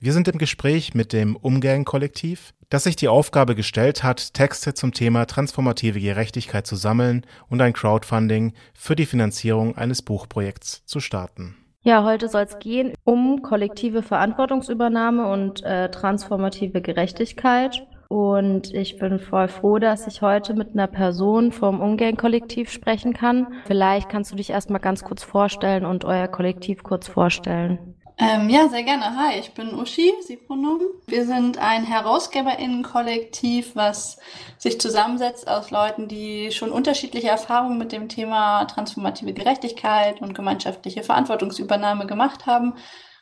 [0.00, 4.92] Wir sind im Gespräch mit dem Umgang-Kollektiv, das sich die Aufgabe gestellt hat, Texte zum
[4.92, 11.61] Thema transformative Gerechtigkeit zu sammeln und ein Crowdfunding für die Finanzierung eines Buchprojekts zu starten.
[11.84, 17.84] Ja, heute soll es gehen um kollektive Verantwortungsübernahme und äh, transformative Gerechtigkeit.
[18.08, 23.48] Und ich bin voll froh, dass ich heute mit einer Person vom Umgang-Kollektiv sprechen kann.
[23.64, 27.91] Vielleicht kannst du dich erstmal ganz kurz vorstellen und euer Kollektiv kurz vorstellen.
[28.18, 29.16] Ähm, ja, sehr gerne.
[29.16, 30.86] Hi, ich bin Uschi, Sie-Pronomen.
[31.06, 34.18] Wir sind ein HerausgeberInnen-Kollektiv, was
[34.58, 41.02] sich zusammensetzt aus Leuten, die schon unterschiedliche Erfahrungen mit dem Thema transformative Gerechtigkeit und gemeinschaftliche
[41.02, 42.74] Verantwortungsübernahme gemacht haben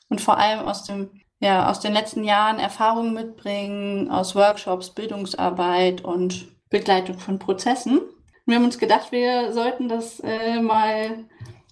[0.09, 1.11] und vor allem aus dem
[1.43, 8.03] ja, aus den letzten Jahren Erfahrungen mitbringen, aus Workshops, Bildungsarbeit und Begleitung von Prozessen.
[8.45, 11.25] Wir haben uns gedacht, wir sollten das äh, mal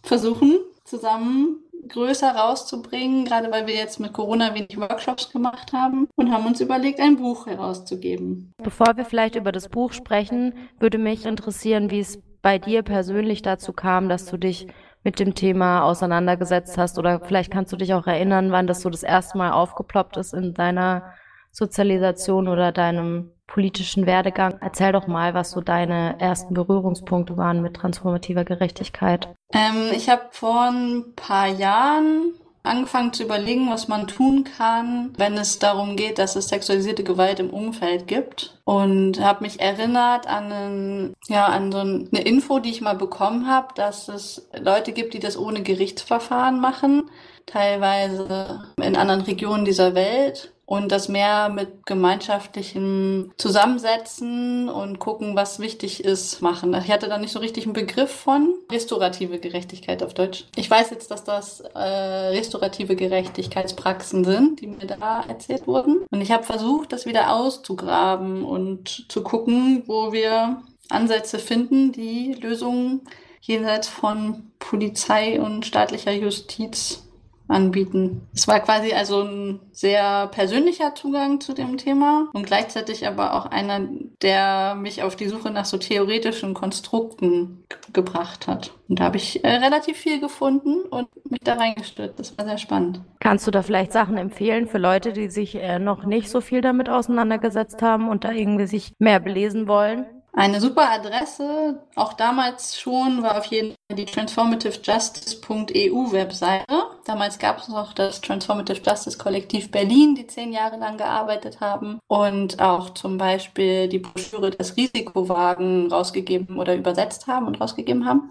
[0.02, 6.32] versuchen, zusammen größer rauszubringen, gerade weil wir jetzt mit Corona wenig Workshops gemacht haben und
[6.32, 8.52] haben uns überlegt, ein Buch herauszugeben.
[8.62, 13.42] Bevor wir vielleicht über das Buch sprechen, würde mich interessieren, wie es bei dir persönlich
[13.42, 14.66] dazu kam, dass du dich
[15.04, 18.90] mit dem Thema auseinandergesetzt hast oder vielleicht kannst du dich auch erinnern, wann das so
[18.90, 21.14] das erste Mal aufgeploppt ist in deiner
[21.58, 24.58] Sozialisation oder deinem politischen Werdegang.
[24.60, 29.28] Erzähl doch mal, was so deine ersten Berührungspunkte waren mit transformativer Gerechtigkeit.
[29.52, 35.34] Ähm, ich habe vor ein paar Jahren angefangen zu überlegen, was man tun kann, wenn
[35.34, 38.58] es darum geht, dass es sexualisierte Gewalt im Umfeld gibt.
[38.64, 43.48] Und habe mich erinnert an, einen, ja, an so eine Info, die ich mal bekommen
[43.48, 47.10] habe, dass es Leute gibt, die das ohne Gerichtsverfahren machen,
[47.48, 55.60] teilweise in anderen Regionen dieser Welt und das mehr mit gemeinschaftlichem Zusammensetzen und gucken, was
[55.60, 56.74] wichtig ist, machen.
[56.84, 60.44] Ich hatte da nicht so richtig einen Begriff von restaurative Gerechtigkeit auf Deutsch.
[60.56, 66.04] Ich weiß jetzt, dass das äh, restaurative Gerechtigkeitspraxen sind, die mir da erzählt wurden.
[66.10, 72.34] Und ich habe versucht, das wieder auszugraben und zu gucken, wo wir Ansätze finden, die
[72.34, 73.00] Lösungen
[73.40, 77.07] jenseits von Polizei und staatlicher Justiz
[77.48, 78.28] anbieten.
[78.34, 83.46] Es war quasi also ein sehr persönlicher Zugang zu dem Thema und gleichzeitig aber auch
[83.46, 83.80] einer,
[84.22, 88.72] der mich auf die Suche nach so theoretischen Konstrukten gebracht hat.
[88.88, 92.18] Und da habe ich äh, relativ viel gefunden und mich da reingestürzt.
[92.18, 93.00] Das war sehr spannend.
[93.20, 96.60] Kannst du da vielleicht Sachen empfehlen für Leute, die sich äh, noch nicht so viel
[96.60, 100.06] damit auseinandergesetzt haben und da irgendwie sich mehr belesen wollen?
[100.32, 106.64] Eine super Adresse, auch damals schon, war auf jeden Fall die transformativejustice.eu Webseite.
[107.06, 111.98] Damals gab es noch das Transformative Justice Kollektiv Berlin, die zehn Jahre lang gearbeitet haben
[112.06, 118.30] und auch zum Beispiel die Broschüre Das Risikowagen rausgegeben oder übersetzt haben und rausgegeben haben.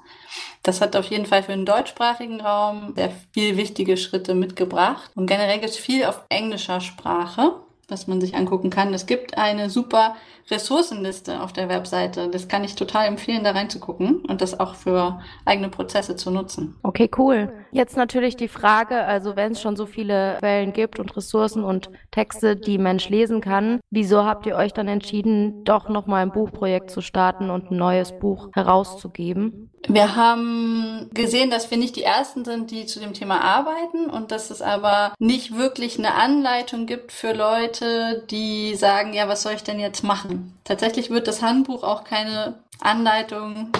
[0.63, 5.11] Das hat auf jeden Fall für den deutschsprachigen Raum sehr viel wichtige Schritte mitgebracht.
[5.15, 8.93] Und generell gibt es viel auf englischer Sprache was man sich angucken kann.
[8.93, 10.15] Es gibt eine super
[10.49, 12.29] Ressourcenliste auf der Webseite.
[12.29, 16.75] Das kann ich total empfehlen, da reinzugucken und das auch für eigene Prozesse zu nutzen.
[16.83, 17.51] Okay, cool.
[17.71, 21.89] Jetzt natürlich die Frage, also wenn es schon so viele Quellen gibt und Ressourcen und
[22.11, 26.91] Texte, die Mensch lesen kann, wieso habt ihr euch dann entschieden, doch nochmal ein Buchprojekt
[26.91, 29.71] zu starten und ein neues Buch herauszugeben?
[29.87, 34.31] Wir haben gesehen, dass wir nicht die Ersten sind, die zu dem Thema arbeiten und
[34.31, 39.53] dass es aber nicht wirklich eine Anleitung gibt für Leute, die sagen, ja, was soll
[39.53, 40.57] ich denn jetzt machen?
[40.63, 43.71] Tatsächlich wird das Handbuch auch keine Anleitung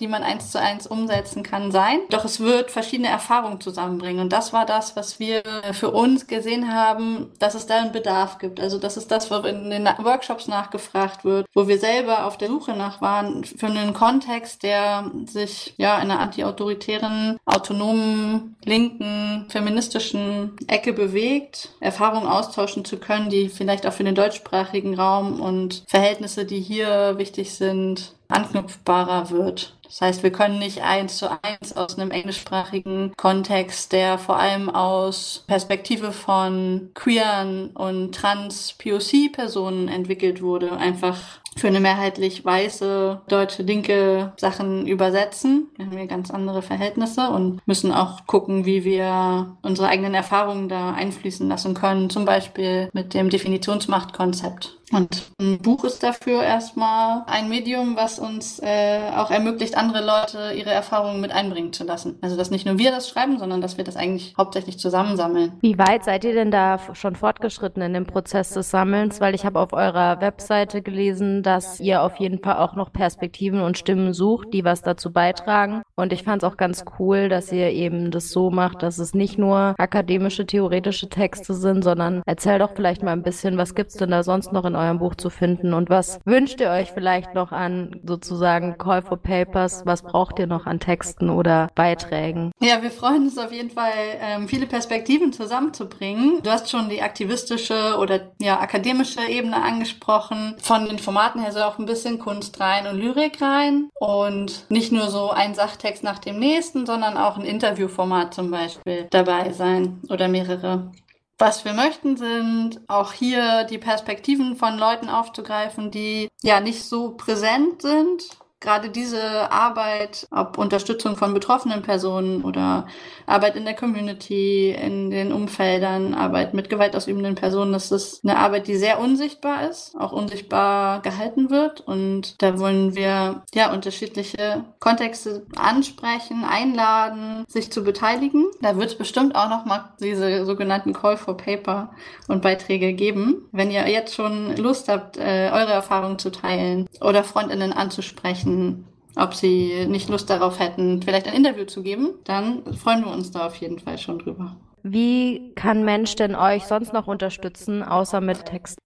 [0.00, 2.00] die man eins zu eins umsetzen kann, sein.
[2.10, 4.20] Doch es wird verschiedene Erfahrungen zusammenbringen.
[4.20, 5.42] Und das war das, was wir
[5.72, 8.60] für uns gesehen haben, dass es da einen Bedarf gibt.
[8.60, 12.48] Also das ist das, wo in den Workshops nachgefragt wird, wo wir selber auf der
[12.48, 20.56] Suche nach waren, für einen Kontext, der sich ja in einer antiautoritären, autonomen, linken, feministischen
[20.68, 26.44] Ecke bewegt, Erfahrungen austauschen zu können, die vielleicht auch für den deutschsprachigen Raum und Verhältnisse,
[26.44, 29.77] die hier wichtig sind, anknüpfbarer wird.
[29.88, 34.68] Das heißt, wir können nicht eins zu eins aus einem englischsprachigen Kontext, der vor allem
[34.68, 41.16] aus Perspektive von queeren und trans-POC-Personen entwickelt wurde, einfach
[41.56, 45.68] für eine mehrheitlich weiße deutsche linke Sachen übersetzen.
[45.76, 50.68] Wir haben hier ganz andere Verhältnisse und müssen auch gucken, wie wir unsere eigenen Erfahrungen
[50.68, 52.10] da einfließen lassen können.
[52.10, 54.77] Zum Beispiel mit dem Definitionsmachtkonzept.
[54.92, 60.52] Und ein Buch ist dafür erstmal ein Medium, was uns äh, auch ermöglicht, andere Leute
[60.56, 62.18] ihre Erfahrungen mit einbringen zu lassen.
[62.22, 65.52] Also dass nicht nur wir das schreiben, sondern dass wir das eigentlich hauptsächlich zusammensammeln.
[65.60, 69.20] Wie weit seid ihr denn da schon fortgeschritten in dem Prozess des Sammelns?
[69.20, 73.60] Weil ich habe auf eurer Webseite gelesen, dass ihr auf jeden Fall auch noch Perspektiven
[73.60, 75.82] und Stimmen sucht, die was dazu beitragen.
[75.98, 79.14] Und ich fand es auch ganz cool, dass ihr eben das so macht, dass es
[79.14, 83.96] nicht nur akademische, theoretische Texte sind, sondern erzähl doch vielleicht mal ein bisschen, was gibt's
[83.96, 87.34] denn da sonst noch in eurem Buch zu finden und was wünscht ihr euch vielleicht
[87.34, 89.82] noch an sozusagen Call for Papers?
[89.86, 92.52] Was braucht ihr noch an Texten oder Beiträgen?
[92.60, 93.90] Ja, wir freuen uns auf jeden Fall,
[94.20, 96.44] ähm, viele Perspektiven zusammenzubringen.
[96.44, 100.54] Du hast schon die aktivistische oder ja akademische Ebene angesprochen.
[100.62, 104.92] Von den Formaten her soll auch ein bisschen Kunst rein und Lyrik rein und nicht
[104.92, 110.00] nur so ein Sachtext nach dem nächsten, sondern auch ein Interviewformat zum Beispiel dabei sein
[110.08, 110.92] oder mehrere.
[111.38, 117.12] Was wir möchten, sind auch hier die Perspektiven von Leuten aufzugreifen, die ja nicht so
[117.12, 118.24] präsent sind
[118.60, 122.86] gerade diese Arbeit, ob Unterstützung von betroffenen Personen oder
[123.26, 128.66] Arbeit in der Community, in den Umfeldern, Arbeit mit gewaltausübenden Personen, das ist eine Arbeit,
[128.66, 131.80] die sehr unsichtbar ist, auch unsichtbar gehalten wird.
[131.82, 138.46] Und da wollen wir ja unterschiedliche Kontexte ansprechen, einladen, sich zu beteiligen.
[138.60, 141.90] Da wird es bestimmt auch nochmal diese sogenannten Call for Paper
[142.26, 143.48] und Beiträge geben.
[143.52, 148.86] Wenn ihr jetzt schon Lust habt, äh, eure Erfahrungen zu teilen oder Freundinnen anzusprechen, sprechen,
[149.16, 153.30] ob sie nicht Lust darauf hätten, vielleicht ein Interview zu geben, dann freuen wir uns
[153.30, 154.56] da auf jeden Fall schon drüber.
[154.82, 158.78] Wie kann Mensch denn euch sonst noch unterstützen, außer mit Text?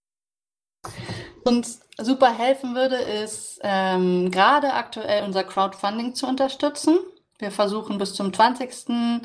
[1.44, 6.98] Uns super helfen würde, ist ähm, gerade aktuell unser Crowdfunding zu unterstützen.
[7.38, 9.20] Wir versuchen bis zum 20.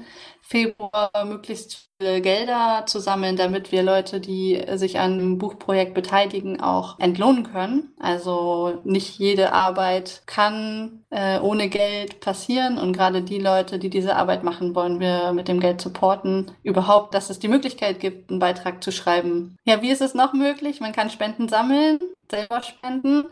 [0.48, 6.62] Februar möglichst viele Gelder zu sammeln, damit wir Leute, die sich an einem Buchprojekt beteiligen,
[6.62, 7.94] auch entlohnen können.
[8.00, 14.16] Also nicht jede Arbeit kann äh, ohne Geld passieren und gerade die Leute, die diese
[14.16, 16.52] Arbeit machen, wollen wir mit dem Geld supporten.
[16.64, 19.58] Überhaupt, dass es die Möglichkeit gibt, einen Beitrag zu schreiben.
[19.66, 20.80] Ja, wie ist es noch möglich?
[20.80, 22.00] Man kann Spenden sammeln,
[22.32, 23.26] selber spenden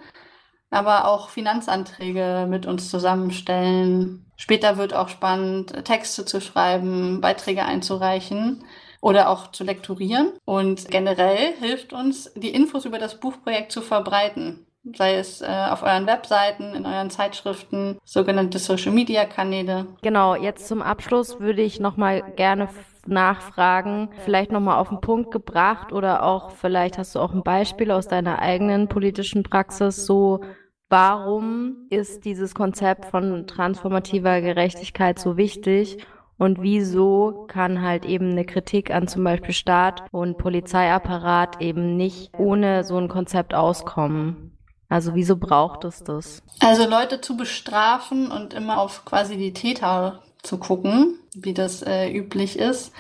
[0.70, 4.26] aber auch Finanzanträge mit uns zusammenstellen.
[4.38, 8.64] Später wird auch spannend, Texte zu schreiben, Beiträge einzureichen
[9.02, 10.34] oder auch zu lektorieren.
[10.46, 14.65] Und generell hilft uns, die Infos über das Buchprojekt zu verbreiten.
[14.94, 19.88] Sei es äh, auf euren Webseiten, in euren Zeitschriften, sogenannte Social-Media-Kanäle.
[20.02, 22.70] Genau, jetzt zum Abschluss würde ich nochmal gerne
[23.08, 27.92] nachfragen, vielleicht nochmal auf den Punkt gebracht oder auch vielleicht hast du auch ein Beispiel
[27.92, 30.42] aus deiner eigenen politischen Praxis, so
[30.90, 35.98] warum ist dieses Konzept von transformativer Gerechtigkeit so wichtig
[36.38, 42.32] und wieso kann halt eben eine Kritik an zum Beispiel Staat und Polizeiapparat eben nicht
[42.38, 44.55] ohne so ein Konzept auskommen?
[44.90, 46.42] Also wieso braucht es das?
[46.60, 52.12] Also Leute zu bestrafen und immer auf quasi die Täter zu gucken, wie das äh,
[52.12, 52.92] üblich ist,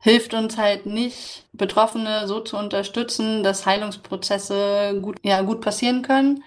[0.00, 6.44] hilft uns halt nicht, Betroffene so zu unterstützen, dass Heilungsprozesse gut, ja, gut passieren können.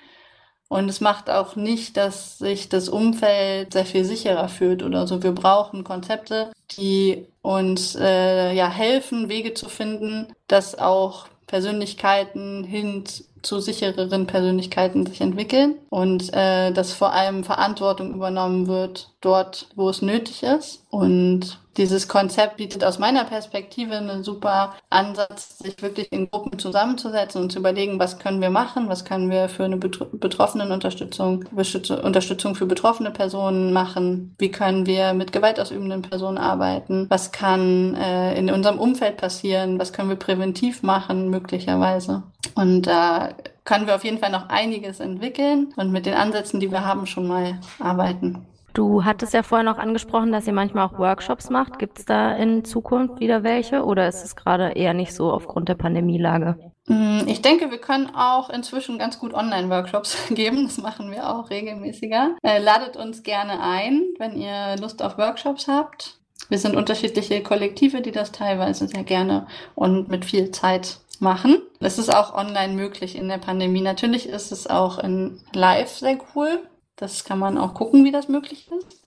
[0.69, 5.23] Und es macht auch nicht, dass sich das Umfeld sehr viel sicherer fühlt oder so.
[5.23, 13.03] Wir brauchen Konzepte, die uns äh, ja helfen, Wege zu finden, dass auch Persönlichkeiten hin
[13.41, 19.89] zu sichereren Persönlichkeiten sich entwickeln und äh, dass vor allem Verantwortung übernommen wird dort, wo
[19.89, 20.83] es nötig ist.
[20.89, 27.41] Und dieses Konzept bietet aus meiner Perspektive einen super Ansatz, sich wirklich in Gruppen zusammenzusetzen
[27.41, 32.65] und zu überlegen, was können wir machen, was können wir für eine Betroffenenunterstützung, Unterstützung für
[32.65, 38.77] betroffene Personen machen, wie können wir mit gewaltausübenden Personen arbeiten, was kann äh, in unserem
[38.77, 42.23] Umfeld passieren, was können wir präventiv machen möglicherweise.
[42.55, 43.29] Und da
[43.63, 47.07] können wir auf jeden Fall noch einiges entwickeln und mit den Ansätzen, die wir haben,
[47.07, 48.45] schon mal arbeiten.
[48.73, 51.79] Du hattest ja vorher noch angesprochen, dass ihr manchmal auch Workshops macht.
[51.79, 55.69] Gibt es da in Zukunft wieder welche oder ist es gerade eher nicht so aufgrund
[55.69, 56.57] der Pandemielage?
[56.85, 60.65] Mm, ich denke, wir können auch inzwischen ganz gut Online-Workshops geben.
[60.65, 62.35] Das machen wir auch regelmäßiger.
[62.43, 66.19] Äh, ladet uns gerne ein, wenn ihr Lust auf Workshops habt.
[66.49, 69.45] Wir sind unterschiedliche Kollektive, die das teilweise sehr gerne
[69.75, 71.61] und mit viel Zeit machen.
[71.79, 73.81] Es ist auch online möglich in der Pandemie.
[73.81, 76.59] Natürlich ist es auch in Live sehr cool.
[76.99, 79.05] Das kann man auch gucken, wie das möglich ist.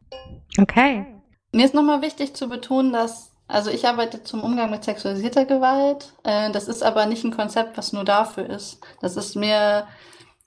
[0.58, 1.06] Okay.
[1.52, 6.14] Mir ist nochmal wichtig zu betonen, dass, also ich arbeite zum Umgang mit sexualisierter Gewalt.
[6.24, 8.80] Äh, das ist aber nicht ein Konzept, was nur dafür ist.
[9.02, 9.86] Das ist mehr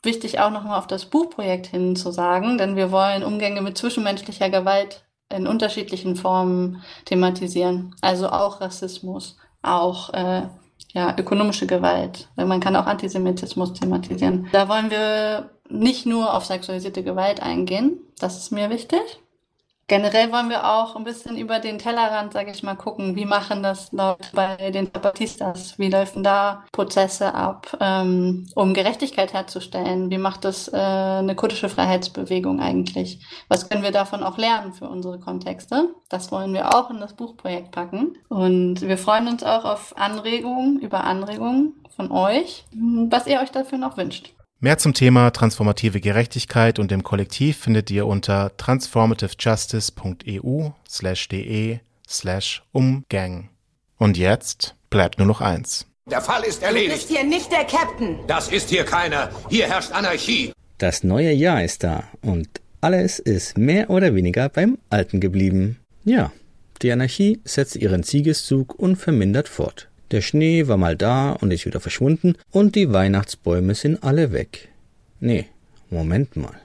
[0.02, 4.50] wichtig auch nochmal auf das Buchprojekt hin zu sagen, denn wir wollen Umgänge mit zwischenmenschlicher
[4.50, 7.96] Gewalt in unterschiedlichen Formen thematisieren.
[8.02, 10.48] Also auch Rassismus, auch äh,
[10.96, 12.30] ja, ökonomische Gewalt.
[12.38, 14.48] Man kann auch Antisemitismus thematisieren.
[14.54, 18.00] Da wollen wir nicht nur auf sexualisierte Gewalt eingehen.
[18.20, 19.02] Das ist mir wichtig.
[19.88, 23.16] Generell wollen wir auch ein bisschen über den Tellerrand, sage ich mal, gucken.
[23.16, 25.78] Wie machen das Leute bei den Zapatistas?
[25.78, 30.10] Wie laufen da Prozesse ab, ähm, um Gerechtigkeit herzustellen?
[30.10, 33.24] Wie macht das äh, eine kurdische Freiheitsbewegung eigentlich?
[33.48, 35.94] Was können wir davon auch lernen für unsere Kontexte?
[36.10, 38.18] Das wollen wir auch in das Buchprojekt packen.
[38.28, 43.78] Und wir freuen uns auch auf Anregungen, über Anregungen von euch, was ihr euch dafür
[43.78, 44.35] noch wünscht.
[44.62, 52.64] Mehr zum Thema transformative Gerechtigkeit und dem Kollektiv findet ihr unter transformativejustice.eu slash de slash
[52.72, 53.50] umgang.
[53.98, 55.86] Und jetzt bleibt nur noch eins.
[56.10, 56.94] Der Fall ist Du erledigt.
[56.94, 58.20] bist hier nicht der Captain.
[58.28, 59.30] Das ist hier keiner.
[59.50, 60.54] Hier herrscht Anarchie.
[60.78, 62.48] Das neue Jahr ist da und
[62.82, 65.80] alles ist mehr oder weniger beim Alten geblieben.
[66.04, 66.32] Ja,
[66.82, 69.90] die Anarchie setzt ihren Siegeszug unvermindert fort.
[70.12, 74.70] Der Schnee war mal da und ist wieder verschwunden und die Weihnachtsbäume sind alle weg.
[75.20, 75.46] Nee,
[75.90, 76.60] Moment mal.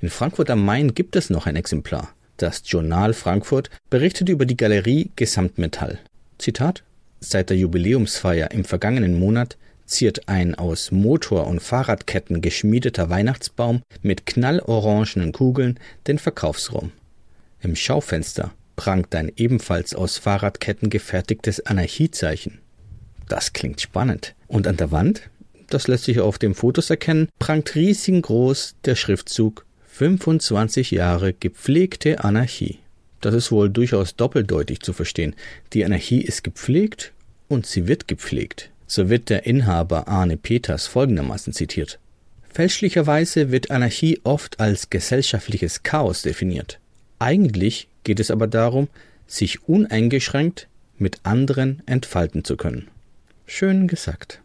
[0.00, 2.12] In Frankfurt am Main gibt es noch ein Exemplar.
[2.38, 6.00] Das Journal Frankfurt berichtet über die Galerie Gesamtmetall.
[6.38, 6.82] Zitat
[7.20, 9.56] Seit der Jubiläumsfeier im vergangenen Monat
[9.86, 15.78] ziert ein aus Motor- und Fahrradketten geschmiedeter Weihnachtsbaum mit knallorangenen Kugeln
[16.08, 16.90] den Verkaufsraum.
[17.60, 22.61] Im Schaufenster prangt ein ebenfalls aus Fahrradketten gefertigtes Anarchiezeichen.
[23.28, 24.34] Das klingt spannend.
[24.48, 25.30] Und an der Wand,
[25.68, 32.78] das lässt sich auf den Fotos erkennen, prangt riesengroß der Schriftzug 25 Jahre gepflegte Anarchie.
[33.20, 35.34] Das ist wohl durchaus doppeldeutig zu verstehen.
[35.72, 37.12] Die Anarchie ist gepflegt
[37.48, 38.70] und sie wird gepflegt.
[38.86, 41.98] So wird der Inhaber Arne Peters folgendermaßen zitiert.
[42.50, 46.78] Fälschlicherweise wird Anarchie oft als gesellschaftliches Chaos definiert.
[47.18, 48.88] Eigentlich geht es aber darum,
[49.26, 50.68] sich uneingeschränkt
[50.98, 52.88] mit anderen entfalten zu können.
[53.54, 54.40] Schön gesagt.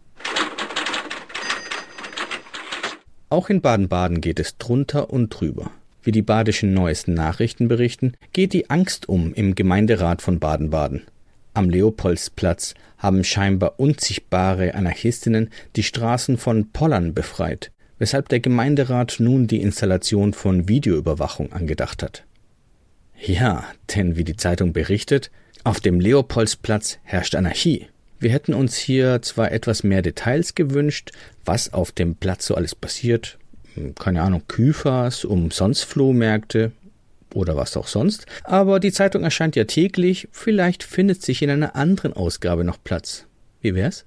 [3.29, 5.71] Auch in Baden-Baden geht es drunter und drüber.
[6.03, 11.03] Wie die badischen neuesten Nachrichten berichten, geht die Angst um im Gemeinderat von Baden-Baden.
[11.53, 19.47] Am Leopoldsplatz haben scheinbar unsichtbare Anarchistinnen die Straßen von Pollern befreit, weshalb der Gemeinderat nun
[19.47, 22.25] die Installation von Videoüberwachung angedacht hat.
[23.21, 23.63] Ja,
[23.95, 25.31] denn wie die Zeitung berichtet,
[25.63, 27.87] auf dem Leopoldsplatz herrscht Anarchie.
[28.20, 31.11] Wir hätten uns hier zwar etwas mehr Details gewünscht,
[31.45, 33.38] was auf dem Platz so alles passiert,
[33.99, 36.72] keine Ahnung, Küfers, Umsonst-Flohmärkte
[37.34, 41.76] oder was auch sonst, aber die Zeitung erscheint ja täglich, vielleicht findet sich in einer
[41.76, 43.26] anderen Ausgabe noch Platz.
[43.61, 44.05] Wie wär's?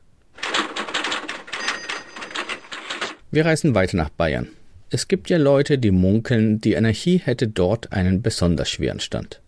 [3.30, 4.48] Wir reisen weiter nach Bayern.
[4.90, 9.40] Es gibt ja Leute, die munkeln, die Anarchie hätte dort einen besonders schweren Stand.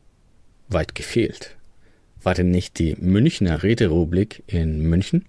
[0.68, 1.56] Weit gefehlt.
[2.22, 5.24] War denn nicht die Münchner Räterepublik in München?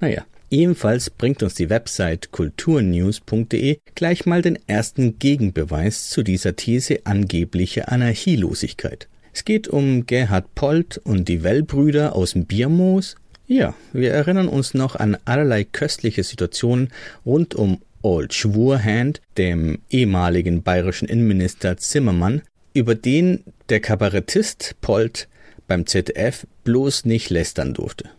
[0.00, 7.00] Naja, ebenfalls bringt uns die Website kulturnews.de gleich mal den ersten Gegenbeweis zu dieser These
[7.04, 9.08] angeblicher Anarchielosigkeit.
[9.32, 13.16] Es geht um Gerhard Polt und die Wellbrüder aus dem Biermoos.
[13.48, 16.90] Ja, wir erinnern uns noch an allerlei köstliche Situationen
[17.26, 22.42] rund um Old Schwurhand, dem ehemaligen bayerischen Innenminister Zimmermann,
[22.74, 25.26] über den der Kabarettist Polt
[25.66, 28.10] beim ZDF bloß nicht lästern durfte.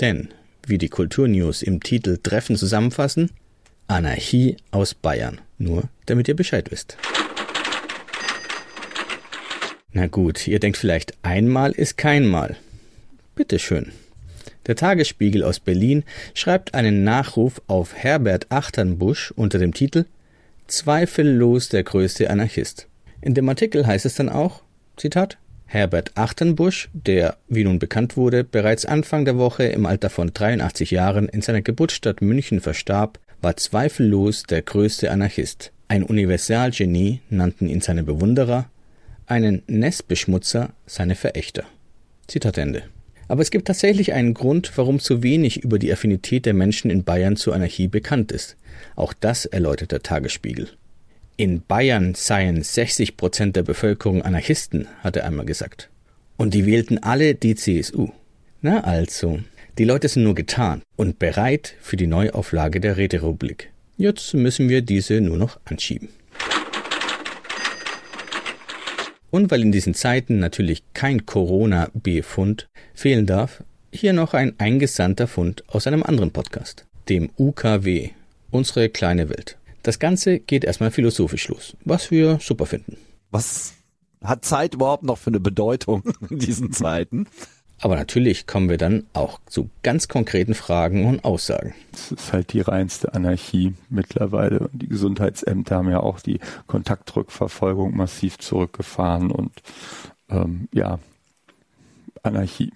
[0.00, 0.28] Denn,
[0.66, 3.30] wie die Kulturnews im Titel Treffen zusammenfassen,
[3.88, 5.40] Anarchie aus Bayern.
[5.58, 6.96] Nur damit ihr Bescheid wisst.
[9.92, 12.56] Na gut, ihr denkt vielleicht, einmal ist kein Mal.
[13.34, 13.92] Bitteschön.
[14.66, 20.04] Der Tagesspiegel aus Berlin schreibt einen Nachruf auf Herbert Achternbusch unter dem Titel
[20.66, 22.88] Zweifellos der größte Anarchist.
[23.20, 24.62] In dem Artikel heißt es dann auch,
[24.96, 30.32] Zitat, Herbert Achternbusch, der, wie nun bekannt wurde, bereits Anfang der Woche im Alter von
[30.32, 35.72] 83 Jahren in seiner Geburtsstadt München verstarb, war zweifellos der größte Anarchist.
[35.88, 38.70] Ein Universalgenie nannten ihn seine Bewunderer,
[39.26, 41.64] einen Nestbeschmutzer seine Verächter.
[42.28, 42.84] Zitat Ende.
[43.28, 47.02] Aber es gibt tatsächlich einen Grund, warum zu wenig über die Affinität der Menschen in
[47.02, 48.56] Bayern zur Anarchie bekannt ist.
[48.94, 50.68] Auch das erläutert der Tagesspiegel.
[51.38, 55.90] In Bayern seien 60 Prozent der Bevölkerung Anarchisten, hat er einmal gesagt.
[56.38, 58.08] Und die wählten alle die CSU.
[58.62, 59.40] Na also,
[59.76, 63.70] die Leute sind nur getan und bereit für die Neuauflage der Räterepublik.
[63.98, 66.08] Jetzt müssen wir diese nur noch anschieben.
[69.30, 73.62] Und weil in diesen Zeiten natürlich kein Corona-Befund fehlen darf,
[73.92, 78.12] hier noch ein eingesandter Fund aus einem anderen Podcast, dem UKW,
[78.50, 79.58] unsere kleine Welt.
[79.86, 82.96] Das Ganze geht erstmal philosophisch los, was wir super finden.
[83.30, 83.74] Was
[84.20, 87.28] hat Zeit überhaupt noch für eine Bedeutung in diesen Zeiten?
[87.78, 91.72] Aber natürlich kommen wir dann auch zu ganz konkreten Fragen und Aussagen.
[91.92, 94.58] Es ist halt die reinste Anarchie mittlerweile.
[94.58, 99.52] Und die Gesundheitsämter haben ja auch die Kontaktrückverfolgung massiv zurückgefahren und
[100.28, 100.98] ähm, ja,
[102.24, 102.72] Anarchie.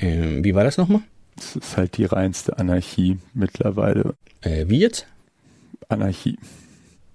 [0.00, 1.02] Ähm, wie war das nochmal?
[1.38, 4.16] Es ist halt die reinste Anarchie mittlerweile.
[4.40, 5.06] Äh, wie jetzt?
[5.88, 6.38] Anarchie.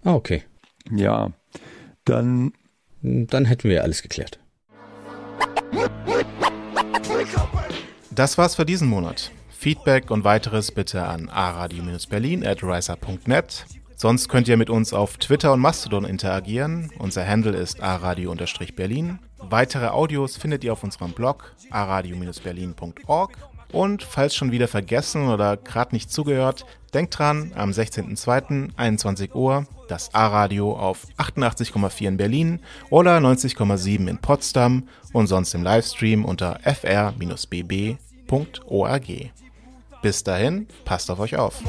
[0.04, 0.44] Ah, okay.
[0.92, 1.32] Ja,
[2.06, 2.54] dann.
[3.02, 4.40] Dann hätten wir alles geklärt.
[8.12, 9.32] Das war's für diesen Monat.
[9.50, 13.66] Feedback und weiteres bitte an aradio-berlin at riser.net.
[13.96, 16.92] Sonst könnt ihr mit uns auf Twitter und Mastodon interagieren.
[17.00, 19.20] Unser Handle ist aradio-berlin.
[19.38, 23.38] Weitere Audios findet ihr auf unserem Blog aradio-berlin.org.
[23.72, 28.70] Und falls schon wieder vergessen oder gerade nicht zugehört, denkt dran, am 16.02.
[28.76, 32.60] 21 Uhr das A-Radio auf 88,4 in Berlin
[32.90, 37.98] oder 90,7 in Potsdam und sonst im Livestream unter fr-bb.org.
[40.02, 41.62] Bis dahin, passt auf euch auf.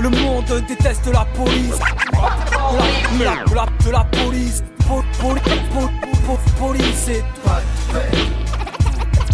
[0.00, 1.78] Le monde déteste la police.
[3.20, 5.34] La la, de la police, po, po,
[5.72, 5.88] po,
[6.26, 7.24] po, police et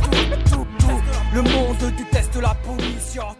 [0.05, 1.03] tout, tout, tout,
[1.34, 3.14] le monde déteste la police.
[3.14, 3.34] Y'a